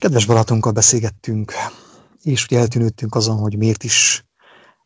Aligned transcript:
Kedves 0.00 0.26
barátunkkal 0.26 0.72
beszélgettünk, 0.72 1.52
és 2.22 2.44
ugye 2.44 2.58
eltűnődtünk 2.58 3.14
azon, 3.14 3.38
hogy 3.38 3.56
miért 3.56 3.84
is 3.84 4.26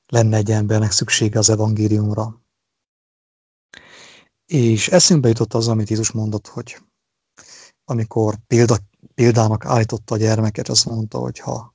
lenne 0.07 0.37
egy 0.37 0.51
embernek 0.51 0.91
szüksége 0.91 1.39
az 1.39 1.51
evangéliumra. 1.51 2.43
És 4.47 4.89
eszünkbe 4.89 5.29
jutott 5.29 5.55
az, 5.55 5.69
amit 5.69 5.89
Jézus 5.89 6.11
mondott, 6.11 6.47
hogy 6.47 6.83
amikor 7.85 8.39
példa, 8.47 8.77
példának 9.15 9.65
állította 9.65 10.15
a 10.15 10.19
gyermeket, 10.19 10.69
azt 10.69 10.87
mondta, 10.87 11.19
hogy 11.19 11.39
ha 11.39 11.75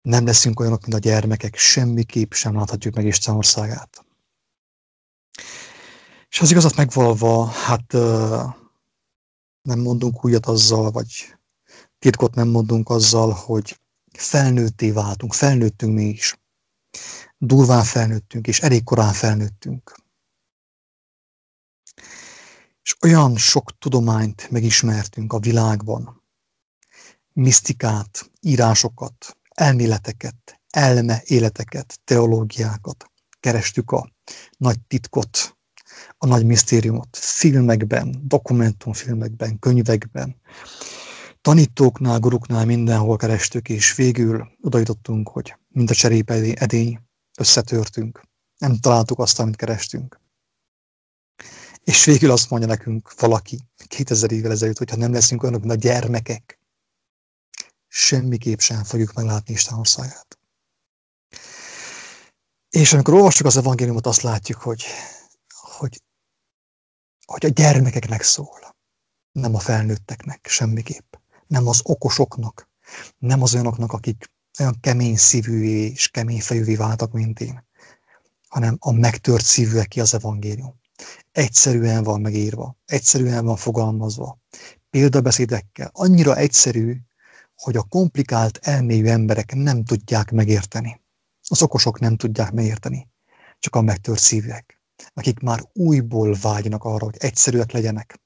nem 0.00 0.26
leszünk 0.26 0.60
olyanok, 0.60 0.80
mint 0.82 0.94
a 0.94 1.08
gyermekek, 1.08 1.56
semmiképp 1.56 2.32
sem 2.32 2.54
láthatjuk 2.54 2.94
meg 2.94 3.06
Isten 3.06 3.34
országát. 3.34 4.04
És 6.28 6.40
az 6.40 6.50
igazat 6.50 6.76
megvalva, 6.76 7.46
hát 7.46 7.92
nem 9.62 9.78
mondunk 9.80 10.24
újat 10.24 10.46
azzal, 10.46 10.90
vagy 10.90 11.37
titkot 11.98 12.34
nem 12.34 12.48
mondunk 12.48 12.88
azzal, 12.90 13.32
hogy 13.32 13.80
felnőtté 14.12 14.90
váltunk, 14.90 15.34
felnőttünk 15.34 15.94
mi 15.94 16.04
is. 16.04 16.38
Durván 17.38 17.84
felnőttünk, 17.84 18.46
és 18.46 18.60
elég 18.60 18.84
korán 18.84 19.12
felnőttünk. 19.12 19.96
És 22.82 22.96
olyan 23.00 23.36
sok 23.36 23.78
tudományt 23.78 24.50
megismertünk 24.50 25.32
a 25.32 25.38
világban, 25.38 26.22
misztikát, 27.32 28.30
írásokat, 28.40 29.36
elméleteket, 29.48 30.60
elme 30.70 31.22
életeket, 31.24 32.00
teológiákat, 32.04 33.10
kerestük 33.40 33.90
a 33.90 34.12
nagy 34.58 34.80
titkot, 34.80 35.58
a 36.18 36.26
nagy 36.26 36.46
misztériumot 36.46 37.16
filmekben, 37.16 38.20
dokumentumfilmekben, 38.22 39.58
könyvekben, 39.58 40.36
tanítóknál, 41.40 42.18
guruknál 42.18 42.64
mindenhol 42.64 43.16
kerestük, 43.16 43.68
és 43.68 43.94
végül 43.94 44.48
oda 44.60 44.78
hogy 45.28 45.56
mint 45.68 45.90
a 45.90 45.94
cserépe 45.94 46.54
edény, 46.54 47.00
összetörtünk. 47.38 48.22
Nem 48.58 48.76
találtuk 48.76 49.18
azt, 49.18 49.38
amit 49.38 49.56
kerestünk. 49.56 50.20
És 51.84 52.04
végül 52.04 52.30
azt 52.30 52.50
mondja 52.50 52.68
nekünk 52.68 53.20
valaki 53.20 53.58
2000 53.86 54.32
évvel 54.32 54.50
ezelőtt, 54.50 54.78
hogyha 54.78 54.96
nem 54.96 55.12
leszünk 55.12 55.42
mint 55.42 55.70
a 55.70 55.74
gyermekek, 55.74 56.60
semmiképp 57.86 58.58
sem 58.58 58.84
fogjuk 58.84 59.12
meglátni 59.12 59.54
Isten 59.54 59.78
országát. 59.78 60.38
És 62.68 62.92
amikor 62.92 63.14
olvassuk 63.14 63.46
az 63.46 63.56
evangéliumot, 63.56 64.06
azt 64.06 64.22
látjuk, 64.22 64.60
hogy, 64.60 64.84
hogy, 65.48 66.02
hogy 67.24 67.46
a 67.46 67.48
gyermekeknek 67.48 68.22
szól, 68.22 68.76
nem 69.32 69.54
a 69.54 69.58
felnőtteknek 69.58 70.46
semmiképp 70.48 71.14
nem 71.48 71.66
az 71.66 71.80
okosoknak, 71.82 72.68
nem 73.18 73.42
az 73.42 73.54
olyanoknak, 73.54 73.92
akik 73.92 74.30
olyan 74.60 74.76
kemény 74.80 75.16
szívű 75.16 75.62
és 75.62 76.08
kemény 76.08 76.40
fejűvé 76.40 76.74
váltak, 76.74 77.12
mint 77.12 77.40
én, 77.40 77.66
hanem 78.48 78.76
a 78.80 78.92
megtört 78.92 79.44
szívűek 79.44 79.92
az 79.96 80.14
evangélium. 80.14 80.80
Egyszerűen 81.32 82.02
van 82.02 82.20
megírva, 82.20 82.76
egyszerűen 82.84 83.44
van 83.44 83.56
fogalmazva, 83.56 84.38
példabeszédekkel, 84.90 85.90
annyira 85.92 86.36
egyszerű, 86.36 86.96
hogy 87.54 87.76
a 87.76 87.82
komplikált 87.82 88.58
elmélyű 88.62 89.06
emberek 89.06 89.54
nem 89.54 89.84
tudják 89.84 90.30
megérteni. 90.30 91.00
Az 91.48 91.62
okosok 91.62 92.00
nem 92.00 92.16
tudják 92.16 92.52
megérteni, 92.52 93.08
csak 93.58 93.76
a 93.76 93.80
megtört 93.80 94.20
szívűek, 94.20 94.80
akik 95.14 95.40
már 95.40 95.60
újból 95.72 96.36
vágynak 96.40 96.84
arra, 96.84 97.04
hogy 97.04 97.16
egyszerűek 97.18 97.72
legyenek, 97.72 98.20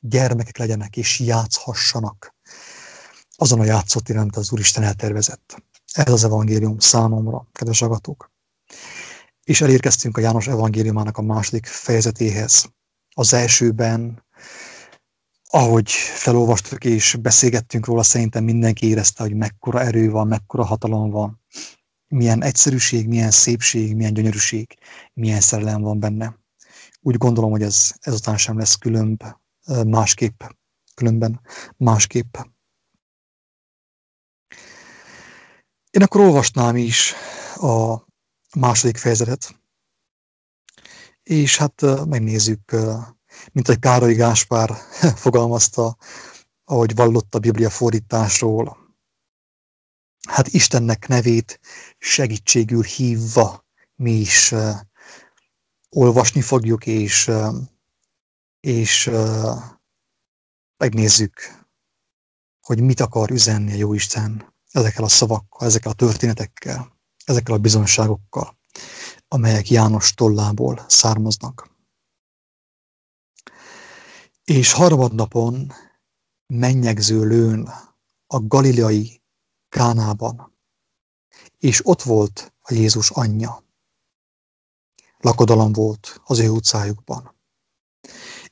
gyermekek 0.00 0.56
legyenek 0.56 0.96
és 0.96 1.20
játszhassanak 1.20 2.34
azon 3.40 3.60
a 3.60 3.64
játszott 3.64 4.08
amit 4.08 4.36
az 4.36 4.52
Úristen 4.52 4.82
eltervezett. 4.82 5.62
Ez 5.92 6.12
az 6.12 6.24
evangélium 6.24 6.78
számomra, 6.78 7.48
kedves 7.52 7.82
agatók. 7.82 8.32
És 9.44 9.60
elérkeztünk 9.60 10.16
a 10.16 10.20
János 10.20 10.46
evangéliumának 10.46 11.16
a 11.16 11.22
második 11.22 11.66
fejezetéhez. 11.66 12.72
Az 13.14 13.32
elsőben, 13.32 14.24
ahogy 15.50 15.90
felolvastuk 15.90 16.84
és 16.84 17.16
beszélgettünk 17.20 17.86
róla, 17.86 18.02
szerintem 18.02 18.44
mindenki 18.44 18.88
érezte, 18.88 19.22
hogy 19.22 19.34
mekkora 19.34 19.80
erő 19.80 20.10
van, 20.10 20.26
mekkora 20.26 20.64
hatalom 20.64 21.10
van, 21.10 21.40
milyen 22.08 22.42
egyszerűség, 22.42 23.08
milyen 23.08 23.30
szépség, 23.30 23.96
milyen 23.96 24.14
gyönyörűség, 24.14 24.78
milyen 25.14 25.40
szerelem 25.40 25.82
van 25.82 26.00
benne. 26.00 26.38
Úgy 27.00 27.16
gondolom, 27.16 27.50
hogy 27.50 27.62
ez 27.62 27.92
ezután 28.00 28.36
sem 28.36 28.58
lesz 28.58 28.74
különb 28.74 29.22
másképp, 29.86 30.42
különben 30.94 31.40
másképp. 31.76 32.36
Én 35.90 36.02
akkor 36.02 36.20
olvasnám 36.20 36.76
is 36.76 37.14
a 37.54 38.04
második 38.56 38.96
fejezetet, 38.96 39.60
és 41.22 41.56
hát 41.56 42.06
megnézzük, 42.06 42.76
mint 43.52 43.68
egy 43.68 43.78
Károly 43.78 44.14
Gáspár 44.14 44.70
fogalmazta, 45.24 45.96
ahogy 46.64 46.94
vallott 46.94 47.34
a 47.34 47.38
Biblia 47.38 47.70
fordításról. 47.70 48.78
Hát 50.28 50.48
Istennek 50.48 51.08
nevét 51.08 51.60
segítségül 51.98 52.82
hívva 52.82 53.64
mi 53.94 54.12
is 54.12 54.54
olvasni 55.88 56.40
fogjuk, 56.40 56.86
és 56.86 57.30
és 58.60 59.06
uh, 59.06 59.62
megnézzük, 60.76 61.32
hogy 62.60 62.80
mit 62.80 63.00
akar 63.00 63.30
üzenni 63.30 63.72
a 63.72 63.76
Jóisten 63.76 64.54
ezekkel 64.70 65.04
a 65.04 65.08
szavakkal, 65.08 65.68
ezekkel 65.68 65.90
a 65.90 65.94
történetekkel, 65.94 66.98
ezekkel 67.24 67.54
a 67.54 67.58
bizonságokkal, 67.58 68.58
amelyek 69.28 69.70
János 69.70 70.14
tollából 70.14 70.84
származnak. 70.88 71.70
És 74.44 74.72
harmadnapon 74.72 75.72
mennyegző 76.46 77.26
lőn 77.26 77.68
a 78.26 78.40
galileai 78.40 79.22
Kánában, 79.68 80.58
és 81.58 81.86
ott 81.86 82.02
volt 82.02 82.54
a 82.60 82.72
Jézus 82.74 83.10
anyja. 83.10 83.64
Lakodalom 85.18 85.72
volt 85.72 86.20
az 86.24 86.38
ő 86.38 86.48
utcájukban. 86.48 87.39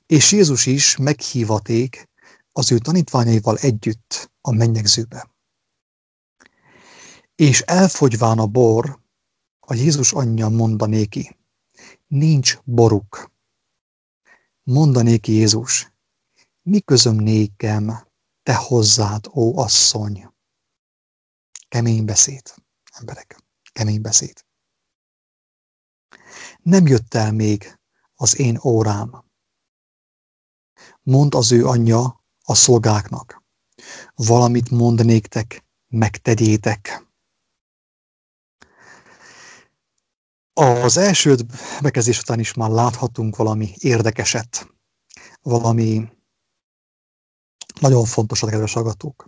És 0.09 0.33
Jézus 0.33 0.67
is 0.67 0.97
meghívaték 0.97 2.09
az 2.53 2.73
ő 2.73 2.79
tanítványaival 2.79 3.57
együtt 3.57 4.31
a 4.41 4.53
mennyegzőbe. 4.53 5.31
És 7.35 7.61
elfogyván 7.61 8.39
a 8.39 8.47
bor, 8.47 9.01
a 9.61 9.75
Jézus 9.75 10.13
anyja 10.13 10.49
mondanéki, 10.49 11.37
nincs 12.07 12.59
boruk. 12.65 13.33
Mondanéki 14.63 15.33
Jézus, 15.33 15.93
mi 16.63 16.81
közöm 16.81 17.17
nékem, 17.17 18.07
te 18.43 18.55
hozzád, 18.55 19.27
ó 19.35 19.59
asszony. 19.59 20.33
Kemény 21.69 22.05
beszéd, 22.05 22.55
emberek, 22.99 23.43
kemény 23.73 24.01
beszéd. 24.01 24.45
Nem 26.63 26.87
jött 26.87 27.15
el 27.15 27.33
még 27.33 27.79
az 28.15 28.39
én 28.39 28.61
órám, 28.65 29.27
mond 31.09 31.35
az 31.35 31.53
ő 31.53 31.67
anyja 31.67 32.25
a 32.45 32.55
szolgáknak. 32.55 33.43
Valamit 34.15 34.71
mond 34.71 35.05
néktek, 35.05 35.65
megtegyétek. 35.89 37.07
Az 40.53 40.97
első 40.97 41.37
bekezdés 41.83 42.21
után 42.21 42.39
is 42.39 42.55
már 42.55 42.71
láthatunk 42.71 43.37
valami 43.37 43.73
érdekeset, 43.77 44.75
valami 45.43 46.09
nagyon 47.81 48.05
fontos 48.05 48.43
a 48.43 48.47
kedves 48.47 48.77
agatók. 48.77 49.27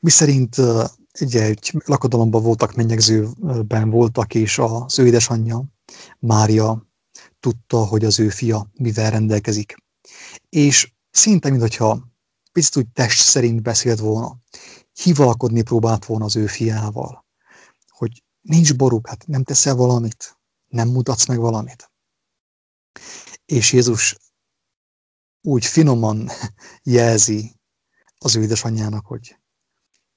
Mi 0.00 0.10
szerint 0.10 0.56
ugye 1.20 1.42
egy 1.42 1.72
lakodalomban 1.84 2.42
voltak, 2.42 2.74
mennyegzőben 2.74 3.90
voltak, 3.90 4.34
és 4.34 4.58
az 4.58 4.98
ő 4.98 5.06
édesanyja, 5.06 5.64
Mária 6.18 6.86
tudta, 7.40 7.84
hogy 7.84 8.04
az 8.04 8.20
ő 8.20 8.28
fia 8.28 8.70
mivel 8.72 9.10
rendelkezik 9.10 9.86
és 10.48 10.92
szinte, 11.10 11.50
mintha 11.50 12.08
picit 12.52 12.76
úgy 12.76 12.88
test 12.92 13.20
szerint 13.20 13.62
beszélt 13.62 13.98
volna, 13.98 14.38
hivalkodni 14.92 15.62
próbált 15.62 16.04
volna 16.04 16.24
az 16.24 16.36
ő 16.36 16.46
fiával, 16.46 17.26
hogy 17.86 18.24
nincs 18.40 18.76
boruk, 18.76 19.08
hát 19.08 19.26
nem 19.26 19.42
teszel 19.42 19.74
valamit, 19.74 20.38
nem 20.68 20.88
mutatsz 20.88 21.26
meg 21.26 21.38
valamit. 21.38 21.90
És 23.44 23.72
Jézus 23.72 24.16
úgy 25.40 25.64
finoman 25.64 26.28
jelzi 26.82 27.56
az 28.18 28.36
ő 28.36 28.42
édesanyjának, 28.42 29.06
hogy 29.06 29.38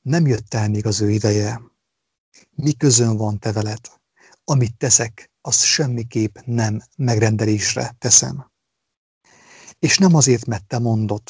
nem 0.01 0.27
jött 0.27 0.53
el 0.53 0.69
még 0.69 0.85
az 0.85 1.01
ő 1.01 1.09
ideje, 1.09 1.61
mi 2.49 2.73
közön 2.73 3.17
van 3.17 3.39
te 3.39 3.51
veled, 3.51 3.79
amit 4.43 4.77
teszek, 4.77 5.31
azt 5.41 5.63
semmiképp 5.63 6.37
nem 6.45 6.81
megrendelésre 6.97 7.95
teszem. 7.97 8.50
És 9.81 9.97
nem 9.97 10.15
azért, 10.15 10.45
mert 10.45 10.65
te 10.65 10.79
mondod, 10.79 11.21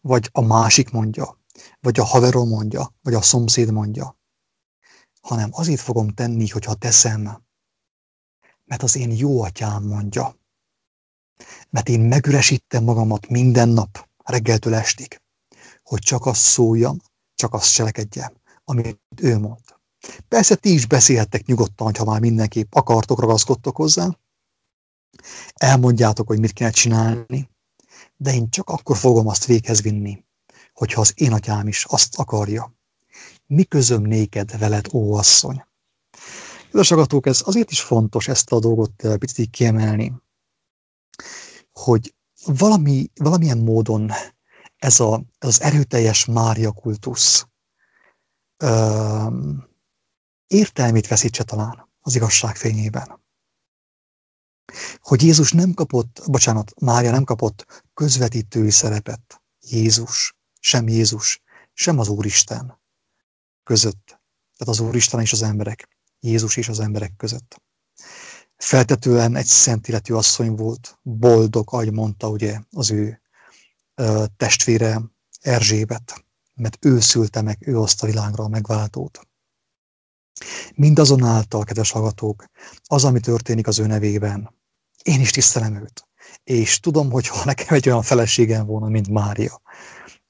vagy 0.00 0.28
a 0.32 0.40
másik 0.40 0.90
mondja, 0.90 1.40
vagy 1.80 1.98
a 1.98 2.04
haverom 2.04 2.48
mondja, 2.48 2.94
vagy 3.02 3.14
a 3.14 3.22
szomszéd 3.22 3.72
mondja, 3.72 4.18
hanem 5.20 5.50
azért 5.52 5.80
fogom 5.80 6.08
tenni, 6.08 6.48
hogyha 6.48 6.74
teszem, 6.74 7.44
mert 8.64 8.82
az 8.82 8.96
én 8.96 9.10
jó 9.10 9.42
atyám 9.42 9.84
mondja. 9.84 10.36
Mert 11.70 11.88
én 11.88 12.00
megüresítem 12.00 12.84
magamat 12.84 13.28
minden 13.28 13.68
nap, 13.68 14.08
reggeltől 14.24 14.74
estig, 14.74 15.20
hogy 15.82 16.00
csak 16.00 16.26
azt 16.26 16.40
szóljam, 16.40 16.98
csak 17.34 17.54
azt 17.54 17.72
cselekedjem, 17.72 18.32
amit 18.64 19.00
ő 19.16 19.38
mond. 19.38 19.64
Persze 20.28 20.54
ti 20.54 20.72
is 20.72 20.86
beszélhettek 20.86 21.46
nyugodtan, 21.46 21.94
ha 21.94 22.04
már 22.04 22.20
mindenképp 22.20 22.74
akartok, 22.74 23.20
ragaszkodtok 23.20 23.76
hozzá. 23.76 24.18
Elmondjátok, 25.54 26.26
hogy 26.26 26.38
mit 26.38 26.52
kell 26.52 26.70
csinálni, 26.70 27.52
de 28.16 28.34
én 28.34 28.50
csak 28.50 28.68
akkor 28.68 28.96
fogom 28.96 29.28
azt 29.28 29.44
véghez 29.44 29.82
vinni, 29.82 30.24
hogyha 30.72 31.00
az 31.00 31.12
én 31.14 31.32
atyám 31.32 31.68
is 31.68 31.84
azt 31.84 32.18
akarja. 32.18 32.74
Mi 33.46 33.64
közöm 33.64 34.02
néked 34.02 34.58
veled, 34.58 34.86
ó 34.92 35.14
asszony? 35.14 35.64
Kedves 36.70 36.90
ez 37.20 37.42
azért 37.44 37.70
is 37.70 37.80
fontos 37.80 38.28
ezt 38.28 38.52
a 38.52 38.58
dolgot 38.58 39.04
eh, 39.04 39.16
picit 39.16 39.50
kiemelni, 39.50 40.12
hogy 41.72 42.14
valami, 42.44 43.10
valamilyen 43.14 43.58
módon 43.58 44.10
ez, 44.76 45.00
a, 45.00 45.22
ez 45.38 45.48
az 45.48 45.60
erőteljes 45.60 46.24
Mária 46.24 46.72
kultusz 46.72 47.46
um, 48.64 49.68
értelmét 50.46 51.08
veszítse 51.08 51.44
talán 51.44 51.88
az 52.00 52.14
igazság 52.14 52.56
fényében. 52.56 53.23
Hogy 54.98 55.22
Jézus 55.22 55.52
nem 55.52 55.74
kapott, 55.74 56.22
bocsánat, 56.26 56.72
Mária 56.80 57.10
nem 57.10 57.24
kapott 57.24 57.84
közvetítői 57.94 58.70
szerepet. 58.70 59.42
Jézus, 59.60 60.36
sem 60.60 60.88
Jézus, 60.88 61.42
sem 61.72 61.98
az 61.98 62.08
Úristen 62.08 62.80
között. 63.64 64.04
Tehát 64.56 64.74
az 64.74 64.80
Úristen 64.80 65.20
és 65.20 65.32
az 65.32 65.42
emberek, 65.42 65.88
Jézus 66.20 66.56
és 66.56 66.68
az 66.68 66.80
emberek 66.80 67.16
között. 67.16 67.62
Feltetően 68.56 69.36
egy 69.36 69.46
szent 69.46 69.88
életű 69.88 70.14
asszony 70.14 70.54
volt, 70.54 70.98
boldog, 71.02 71.68
ahogy 71.72 71.92
mondta 71.92 72.28
ugye 72.28 72.60
az 72.70 72.90
ő 72.90 73.22
testvére 74.36 75.00
Erzsébet, 75.40 76.24
mert 76.54 76.84
ő 76.84 77.00
szülte 77.00 77.42
meg, 77.42 77.58
ő 77.60 77.72
hozta 77.72 78.06
világra 78.06 78.44
a 78.44 78.48
megváltót. 78.48 79.28
Mindazonáltal, 80.74 81.64
kedves 81.64 81.90
hallgatók, 81.90 82.44
az, 82.84 83.04
ami 83.04 83.20
történik 83.20 83.66
az 83.66 83.78
ő 83.78 83.86
nevében, 83.86 84.54
én 85.02 85.20
is 85.20 85.30
tisztelem 85.30 85.74
őt. 85.74 86.08
És 86.44 86.80
tudom, 86.80 87.10
hogy 87.10 87.26
ha 87.26 87.44
nekem 87.44 87.74
egy 87.74 87.88
olyan 87.88 88.02
feleségem 88.02 88.66
volna, 88.66 88.88
mint 88.88 89.08
Mária, 89.08 89.60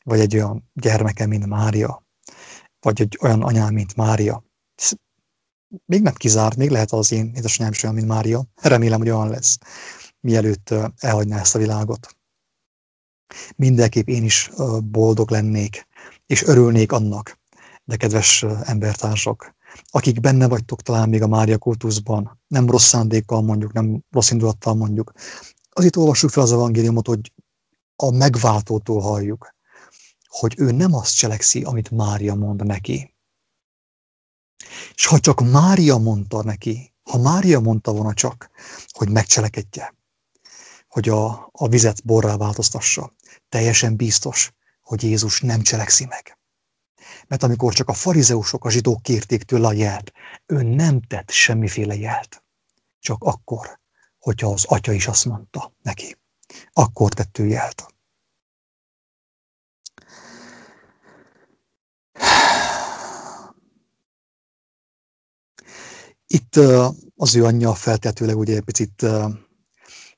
vagy 0.05 0.21
egy 0.21 0.35
olyan 0.35 0.71
gyermekem, 0.73 1.29
mint 1.29 1.47
Mária, 1.47 2.07
vagy 2.81 3.01
egy 3.01 3.19
olyan 3.21 3.43
anyám, 3.43 3.73
mint 3.73 3.97
Mária, 3.97 4.45
még 5.87 6.03
nem 6.03 6.15
kizárt, 6.15 6.57
még 6.57 6.71
lehet 6.71 6.93
az 6.93 7.13
én 7.13 7.33
édesanyám 7.35 7.73
is 7.73 7.83
olyan, 7.83 7.95
mint 7.95 8.07
Mária. 8.07 8.45
Remélem, 8.61 8.99
hogy 8.99 9.11
olyan 9.11 9.29
lesz, 9.29 9.59
mielőtt 10.21 10.75
elhagyná 10.99 11.41
ezt 11.41 11.55
a 11.55 11.59
világot. 11.59 12.17
Mindenképp 13.57 14.09
én 14.09 14.25
is 14.25 14.51
boldog 14.85 15.31
lennék, 15.31 15.87
és 16.27 16.43
örülnék 16.43 16.93
annak. 16.93 17.39
De 17.85 17.97
kedves 17.97 18.43
embertársak, 18.63 19.55
akik 19.91 20.21
benne 20.21 20.49
vagytok 20.49 20.83
talán 20.83 21.09
még 21.09 21.23
a 21.23 21.27
Mária 21.27 21.59
kultuszban, 21.59 22.41
nem 22.47 22.71
rossz 22.71 22.87
szándékkal 22.87 23.43
mondjuk, 23.43 23.73
nem 23.73 24.03
rossz 24.11 24.31
indulattal 24.31 24.75
mondjuk, 24.75 25.13
az 25.71 25.85
itt 25.85 25.97
olvassuk 25.97 26.31
fel 26.31 26.43
az 26.43 26.53
evangéliumot, 26.53 27.07
hogy 27.07 27.33
a 27.97 28.11
megváltótól 28.11 29.01
halljuk, 29.01 29.55
hogy 30.29 30.55
ő 30.59 30.71
nem 30.71 30.95
azt 30.95 31.17
cselekszi, 31.17 31.63
amit 31.63 31.91
Mária 31.91 32.35
mond 32.35 32.65
neki. 32.65 33.15
És 34.95 35.07
ha 35.07 35.19
csak 35.19 35.51
Mária 35.51 35.97
mondta 35.97 36.43
neki, 36.43 36.95
ha 37.03 37.19
Mária 37.19 37.61
mondta 37.61 37.93
volna 37.93 38.15
csak, 38.15 38.51
hogy 38.91 39.09
megcselekedje, 39.09 39.95
hogy 40.89 41.09
a, 41.09 41.49
a 41.53 41.69
vizet 41.69 42.05
borrá 42.05 42.37
változtassa, 42.37 43.13
teljesen 43.49 43.97
biztos, 43.97 44.53
hogy 44.83 45.03
Jézus 45.03 45.41
nem 45.41 45.63
cselekszi 45.63 46.05
meg. 46.05 46.39
Mert 47.27 47.43
amikor 47.43 47.73
csak 47.73 47.89
a 47.89 47.93
farizeusok, 47.93 48.65
a 48.65 48.71
zsidók 48.71 49.03
kérték 49.03 49.43
tőle 49.43 49.67
a 49.67 49.73
jelt, 49.73 50.13
ő 50.47 50.63
nem 50.63 51.01
tett 51.01 51.31
semmiféle 51.31 51.95
jelt. 51.95 52.45
Csak 53.01 53.23
akkor, 53.23 53.81
hogyha 54.19 54.53
az 54.53 54.65
atya 54.65 54.93
is 54.93 55.07
azt 55.07 55.25
mondta 55.25 55.73
neki. 55.83 56.17
Akkor 56.73 57.13
tett 57.13 57.39
ő 57.39 57.47
jelt. 57.47 57.87
Itt 66.27 66.57
az 67.17 67.37
ő 67.37 67.45
anyja 67.45 67.75
feltetőleg 67.75 68.39
ugye 68.39 68.57
egy 68.57 68.65
picit 68.65 69.07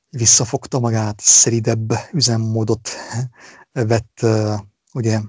visszafogta 0.09 0.79
magát, 0.79 1.21
szeridebb 1.21 1.93
üzemmódot 2.13 2.91
vett, 3.73 4.27
ugye, 4.93 5.21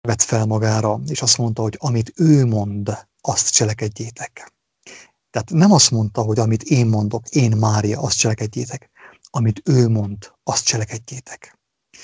vett 0.00 0.22
fel 0.22 0.46
magára, 0.46 1.00
és 1.06 1.22
azt 1.22 1.38
mondta, 1.38 1.62
hogy 1.62 1.76
amit 1.78 2.12
ő 2.16 2.46
mond, 2.46 3.06
azt 3.20 3.50
cselekedjétek. 3.50 4.52
Tehát 5.30 5.50
nem 5.50 5.72
azt 5.72 5.90
mondta, 5.90 6.22
hogy 6.22 6.38
amit 6.38 6.62
én 6.62 6.86
mondok, 6.86 7.28
én 7.28 7.56
Mária, 7.56 8.00
azt 8.00 8.18
cselekedjétek. 8.18 8.90
Amit 9.30 9.62
ő 9.64 9.88
mond, 9.88 10.32
azt 10.42 10.64
cselekedjétek. 10.64 11.58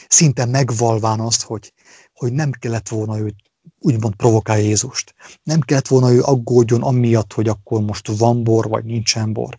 Szinte 0.08 0.44
megvalván 0.44 1.20
azt, 1.20 1.43
hogy, 1.43 1.73
hogy 2.12 2.32
nem 2.32 2.50
kellett 2.50 2.88
volna 2.88 3.19
őt 3.19 3.37
úgymond 3.79 4.14
provokálja 4.14 4.64
Jézust. 4.64 5.14
Nem 5.43 5.61
kellett 5.61 5.88
volna 5.88 6.12
ő 6.12 6.23
aggódjon 6.23 6.82
amiatt, 6.82 7.32
hogy 7.32 7.49
akkor 7.49 7.81
most 7.81 8.08
van 8.08 8.44
bor, 8.44 8.69
vagy 8.69 8.85
nincsen 8.85 9.32
bor. 9.32 9.58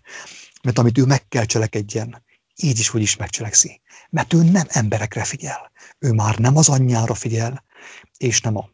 Mert 0.63 0.77
amit 0.77 0.97
ő 0.97 1.05
meg 1.05 1.27
kell 1.27 1.45
cselekedjen, 1.45 2.23
így 2.55 2.79
is, 2.79 2.89
hogy 2.89 3.01
is 3.01 3.15
megcselekszi. 3.15 3.81
Mert 4.09 4.33
ő 4.33 4.43
nem 4.43 4.65
emberekre 4.67 5.23
figyel. 5.23 5.71
Ő 5.99 6.11
már 6.11 6.37
nem 6.37 6.57
az 6.57 6.69
anyjára 6.69 7.13
figyel, 7.13 7.63
és 8.17 8.41
nem 8.41 8.57
a 8.57 8.69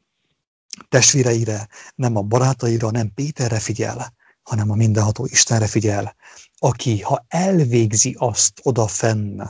testvéreire, 0.89 1.67
nem 1.95 2.15
a 2.15 2.21
barátaira, 2.21 2.91
nem 2.91 3.13
Péterre 3.13 3.59
figyel, 3.59 4.13
hanem 4.41 4.71
a 4.71 4.75
mindenható 4.75 5.25
Istenre 5.25 5.67
figyel, 5.67 6.15
aki, 6.57 7.01
ha 7.01 7.25
elvégzi 7.27 8.15
azt 8.19 8.59
oda 8.63 8.87
fenn, 8.87 9.41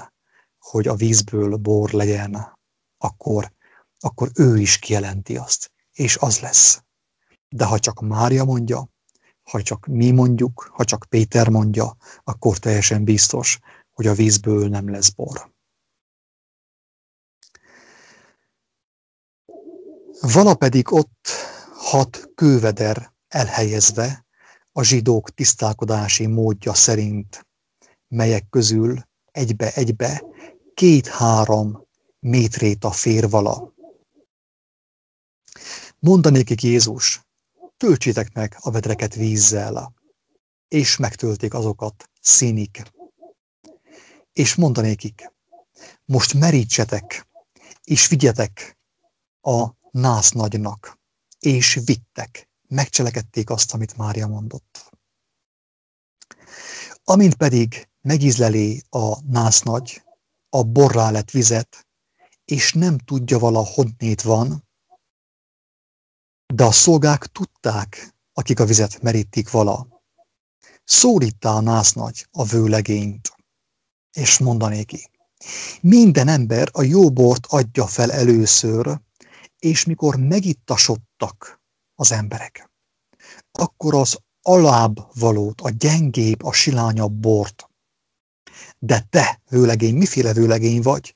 hogy 0.59 0.87
a 0.87 0.95
vízből 0.95 1.55
bor 1.55 1.91
legyen, 1.91 2.57
akkor, 2.97 3.51
akkor 3.99 4.31
ő 4.35 4.59
is 4.59 4.77
kijelenti 4.79 5.37
azt, 5.37 5.71
és 5.91 6.17
az 6.17 6.39
lesz. 6.39 6.83
De 7.50 7.65
ha 7.65 7.79
csak 7.79 8.01
Mária 8.01 8.43
mondja, 8.43 8.89
ha 9.43 9.62
csak 9.62 9.86
mi 9.86 10.12
mondjuk, 10.12 10.71
ha 10.74 10.83
csak 10.83 11.05
Péter 11.09 11.50
mondja, 11.50 11.97
akkor 12.24 12.57
teljesen 12.57 13.03
biztos, 13.03 13.59
hogy 13.91 14.07
a 14.07 14.13
vízből 14.13 14.69
nem 14.69 14.89
lesz 14.89 15.09
bor. 15.09 15.50
Vala 20.21 20.55
pedig 20.55 20.91
ott 20.91 21.27
hat 21.73 22.31
kőveder 22.35 23.13
elhelyezve 23.27 24.25
a 24.71 24.83
zsidók 24.83 25.29
tisztálkodási 25.29 26.25
módja 26.25 26.73
szerint, 26.73 27.47
melyek 28.07 28.49
közül 28.49 29.07
egybe-egybe 29.25 30.23
két-három 30.73 31.87
métréta 32.19 32.91
fér 32.91 33.29
vala. 33.29 33.73
Mondanékik 35.99 36.63
Jézus, 36.63 37.21
töltsétek 37.77 38.33
meg 38.33 38.57
a 38.59 38.71
vedreket 38.71 39.15
vízzel, 39.15 39.93
és 40.67 40.97
megtölték 40.97 41.53
azokat 41.53 42.09
színik. 42.21 42.81
És 44.33 44.55
mondanékik, 44.55 45.31
most 46.05 46.33
merítsetek, 46.33 47.27
és 47.83 48.07
vigyetek 48.07 48.77
a 49.41 49.79
nász 49.91 50.31
nagynak, 50.31 51.00
és 51.39 51.79
vittek, 51.86 52.50
megcselekedték 52.67 53.50
azt, 53.50 53.74
amit 53.74 53.98
Mária 53.98 54.27
mondott. 54.27 54.91
Amint 57.03 57.36
pedig 57.36 57.89
megízleli 58.01 58.83
a 58.89 59.21
nász 59.21 59.62
nagy, 59.62 60.03
a 60.50 60.63
borrá 60.63 61.12
lett 61.12 61.31
vizet, 61.31 61.88
és 62.45 62.74
nem 62.74 62.98
tudja 62.98 63.39
vala 63.39 63.65
honnét 63.65 64.21
van, 64.21 64.67
de 66.53 66.63
a 66.63 66.71
szolgák 66.71 67.25
tudták, 67.25 68.15
akik 68.33 68.60
a 68.60 68.65
vizet 68.65 69.01
merítik 69.01 69.51
vala. 69.51 70.03
Szólítta 70.83 71.55
a 71.55 71.62
nagy 71.93 72.27
a 72.31 72.43
vőlegényt, 72.43 73.36
és 74.12 74.38
mondanéki. 74.38 75.10
Minden 75.81 76.27
ember 76.27 76.69
a 76.71 76.81
jó 76.81 77.12
bort 77.12 77.45
adja 77.45 77.88
fel 77.88 78.12
először, 78.12 79.00
és 79.62 79.86
mikor 79.86 80.15
megittasodtak 80.15 81.62
az 81.96 82.12
emberek, 82.12 82.70
akkor 83.51 83.94
az 83.96 84.18
alább 84.41 85.08
valót, 85.13 85.62
a 85.62 85.70
gyengébb, 85.70 86.44
a 86.44 86.53
silányabb 86.53 87.13
bort. 87.13 87.70
De 88.80 89.08
te, 89.10 89.41
vőlegény, 89.50 89.96
miféle 89.96 90.34
vőlegény 90.34 90.82
vagy, 90.82 91.15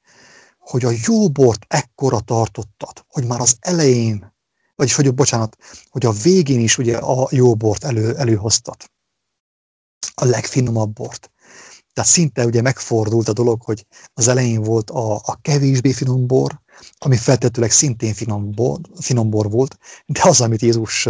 hogy 0.58 0.86
a 0.86 0.92
jó 1.08 1.30
bort 1.30 1.66
ekkora 1.68 2.20
tartottad, 2.20 3.06
hogy 3.08 3.26
már 3.26 3.40
az 3.40 3.58
elején, 3.60 4.34
vagyis 4.76 4.96
hogy 4.96 5.14
bocsánat, 5.14 5.58
hogy 5.90 6.06
a 6.06 6.12
végén 6.12 6.60
is 6.60 6.78
ugye 6.78 6.98
a 6.98 7.28
jó 7.32 7.56
bort 7.56 7.84
elő, 7.84 8.16
előhoztat. 8.16 8.92
A 10.16 10.26
legfinomabb 10.26 10.94
bort. 10.94 11.32
Tehát 11.96 12.10
szinte 12.10 12.46
ugye 12.46 12.62
megfordult 12.62 13.28
a 13.28 13.34
dolog, 13.34 13.62
hogy 13.62 13.88
az 14.14 14.28
elején 14.28 14.62
volt 14.62 14.90
a, 14.90 15.16
a 15.16 15.38
kevésbé 15.42 15.92
finom 15.92 16.28
bor, 16.28 16.62
ami 16.98 17.18
feltetőleg 17.18 17.72
szintén 17.72 18.14
finom 18.14 18.52
bor, 18.52 18.80
finom 19.00 19.30
bor 19.30 19.50
volt, 19.50 19.78
de 20.06 20.22
az, 20.24 20.42
amit 20.42 20.62
Jézus 20.62 21.08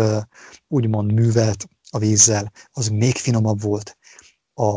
úgymond 0.68 1.12
művelt 1.12 1.68
a 1.90 1.98
vízzel, 1.98 2.52
az 2.72 2.88
még 2.88 3.16
finomabb 3.16 3.62
volt 3.62 3.98
a, 4.54 4.72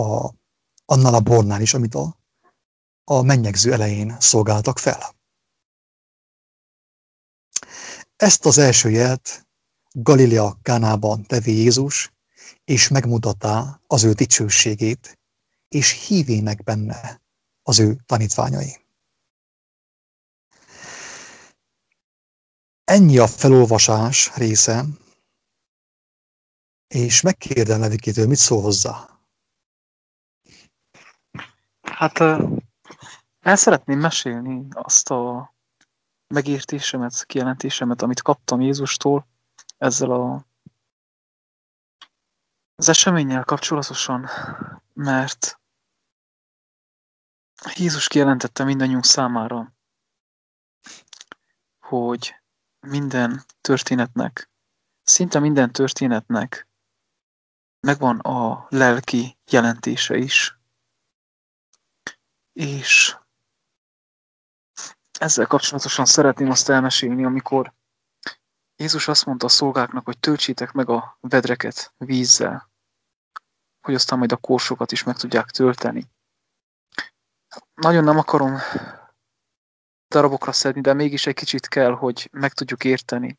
a, 0.00 0.34
annál 0.84 1.14
a 1.14 1.20
bornál 1.20 1.60
is, 1.60 1.74
amit 1.74 1.94
a, 1.94 2.18
a 3.04 3.22
mennyegző 3.22 3.72
elején 3.72 4.16
szolgáltak 4.20 4.78
fel. 4.78 5.14
Ezt 8.16 8.46
az 8.46 8.58
első 8.58 8.90
jelt 8.90 9.46
Galilea 9.92 10.58
Kánában 10.62 11.26
tevé 11.26 11.52
Jézus, 11.52 12.12
és 12.64 12.88
megmutatta 12.88 13.82
az 13.86 14.04
ő 14.04 14.12
dicsőségét, 14.12 15.18
és 15.74 16.06
hívének 16.06 16.62
benne 16.62 17.20
az 17.62 17.78
ő 17.78 17.96
tanítványai. 18.06 18.86
Ennyi 22.84 23.18
a 23.18 23.26
felolvasás 23.26 24.36
része, 24.36 24.84
és 26.86 27.20
megkérdem 27.20 27.80
Levikétől, 27.80 28.26
mit 28.26 28.38
szól 28.38 28.62
hozzá? 28.62 29.08
Hát 31.82 32.18
el 33.40 33.56
szeretném 33.56 33.98
mesélni 33.98 34.66
azt 34.70 35.10
a 35.10 35.54
megértésemet, 36.26 37.24
kijelentésemet, 37.24 38.02
amit 38.02 38.22
kaptam 38.22 38.60
Jézustól 38.60 39.26
ezzel 39.78 40.10
a, 40.10 40.46
az 42.74 42.88
eseménnyel 42.88 43.44
kapcsolatosan, 43.44 44.28
mert 44.92 45.58
Jézus 47.74 48.08
kijelentette 48.08 48.64
mindannyiunk 48.64 49.04
számára, 49.04 49.72
hogy 51.78 52.34
minden 52.80 53.44
történetnek, 53.60 54.50
szinte 55.02 55.38
minden 55.38 55.72
történetnek 55.72 56.68
megvan 57.80 58.18
a 58.18 58.66
lelki 58.68 59.38
jelentése 59.50 60.16
is. 60.16 60.58
És 62.52 63.16
ezzel 65.18 65.46
kapcsolatosan 65.46 66.04
szeretném 66.04 66.50
azt 66.50 66.68
elmesélni, 66.68 67.24
amikor 67.24 67.74
Jézus 68.76 69.08
azt 69.08 69.26
mondta 69.26 69.46
a 69.46 69.48
szolgáknak, 69.48 70.04
hogy 70.04 70.18
töltsétek 70.18 70.72
meg 70.72 70.88
a 70.88 71.18
vedreket 71.20 71.94
vízzel, 71.96 72.70
hogy 73.80 73.94
aztán 73.94 74.18
majd 74.18 74.32
a 74.32 74.36
korsokat 74.36 74.92
is 74.92 75.02
meg 75.02 75.16
tudják 75.16 75.50
tölteni. 75.50 76.12
Nagyon 77.74 78.04
nem 78.04 78.18
akarom 78.18 78.56
darabokra 80.08 80.52
szedni, 80.52 80.80
de 80.80 80.92
mégis 80.92 81.26
egy 81.26 81.34
kicsit 81.34 81.68
kell, 81.68 81.92
hogy 81.92 82.28
meg 82.32 82.52
tudjuk 82.52 82.84
érteni. 82.84 83.38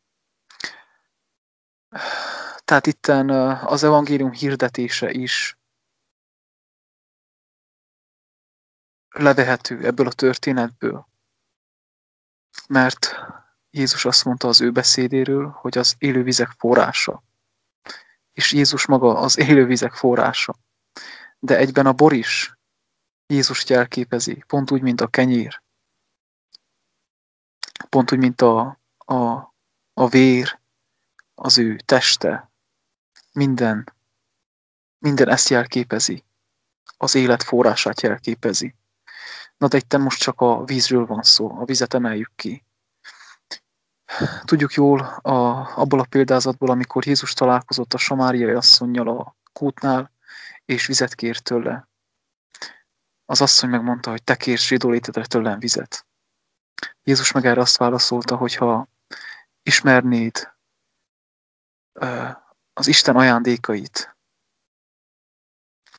Tehát 2.63 2.87
itten 2.87 3.29
az 3.65 3.83
evangélium 3.83 4.31
hirdetése 4.31 5.11
is 5.11 5.57
levehető 9.09 9.85
ebből 9.85 10.07
a 10.07 10.11
történetből. 10.11 11.07
Mert 12.67 13.15
Jézus 13.69 14.05
azt 14.05 14.25
mondta 14.25 14.47
az 14.47 14.61
ő 14.61 14.71
beszédéről, 14.71 15.49
hogy 15.49 15.77
az 15.77 15.95
élővizek 15.97 16.49
forrása. 16.49 17.23
És 18.31 18.51
Jézus 18.51 18.85
maga 18.85 19.17
az 19.17 19.37
élővizek 19.37 19.93
forrása. 19.93 20.55
De 21.39 21.57
egyben 21.57 21.85
a 21.85 21.93
bor 21.93 22.13
is 22.13 22.54
Jézus 23.27 23.69
jelképezi, 23.69 24.43
pont 24.47 24.71
úgy, 24.71 24.81
mint 24.81 25.01
a 25.01 25.07
kenyér. 25.07 25.61
Pont 27.89 28.11
úgy, 28.11 28.19
mint 28.19 28.41
a, 28.41 28.79
a, 28.97 29.53
a 29.93 30.07
vér, 30.09 30.59
az 31.35 31.57
ő 31.57 31.75
teste. 31.85 32.51
Minden, 33.31 33.93
minden 34.97 35.29
ezt 35.29 35.49
jelképezi. 35.49 36.23
Az 36.97 37.15
élet 37.15 37.43
forrását 37.43 38.01
jelképezi. 38.01 38.75
Na 39.57 39.67
de 39.67 39.77
itt 39.77 39.97
most 39.97 40.21
csak 40.21 40.41
a 40.41 40.63
vízről 40.63 41.05
van 41.05 41.23
szó, 41.23 41.59
a 41.59 41.65
vizet 41.65 41.93
emeljük 41.93 42.31
ki. 42.35 42.65
Tudjuk 44.43 44.73
jól 44.73 44.99
a, 45.01 45.29
abból 45.79 45.99
a 45.99 46.05
példázatból, 46.09 46.69
amikor 46.69 47.05
Jézus 47.05 47.33
találkozott 47.33 47.93
a 47.93 47.97
samáriai 47.97 48.53
asszonynal 48.53 49.07
a 49.07 49.35
kútnál, 49.53 50.11
és 50.65 50.85
vizet 50.85 51.15
kért 51.15 51.43
tőle. 51.43 51.87
Az 53.25 53.41
asszony 53.41 53.69
megmondta, 53.69 54.09
hogy 54.09 54.23
te 54.23 54.35
kérsz 54.35 54.65
zsidólétedre 54.67 55.25
tőlem 55.25 55.59
vizet. 55.59 56.05
Jézus 57.03 57.31
meg 57.31 57.45
erre 57.45 57.61
azt 57.61 57.77
válaszolta, 57.77 58.35
hogy 58.35 58.55
ha 58.55 58.87
ismernéd 59.63 60.53
az 62.73 62.87
Isten 62.87 63.15
ajándékait, 63.15 64.17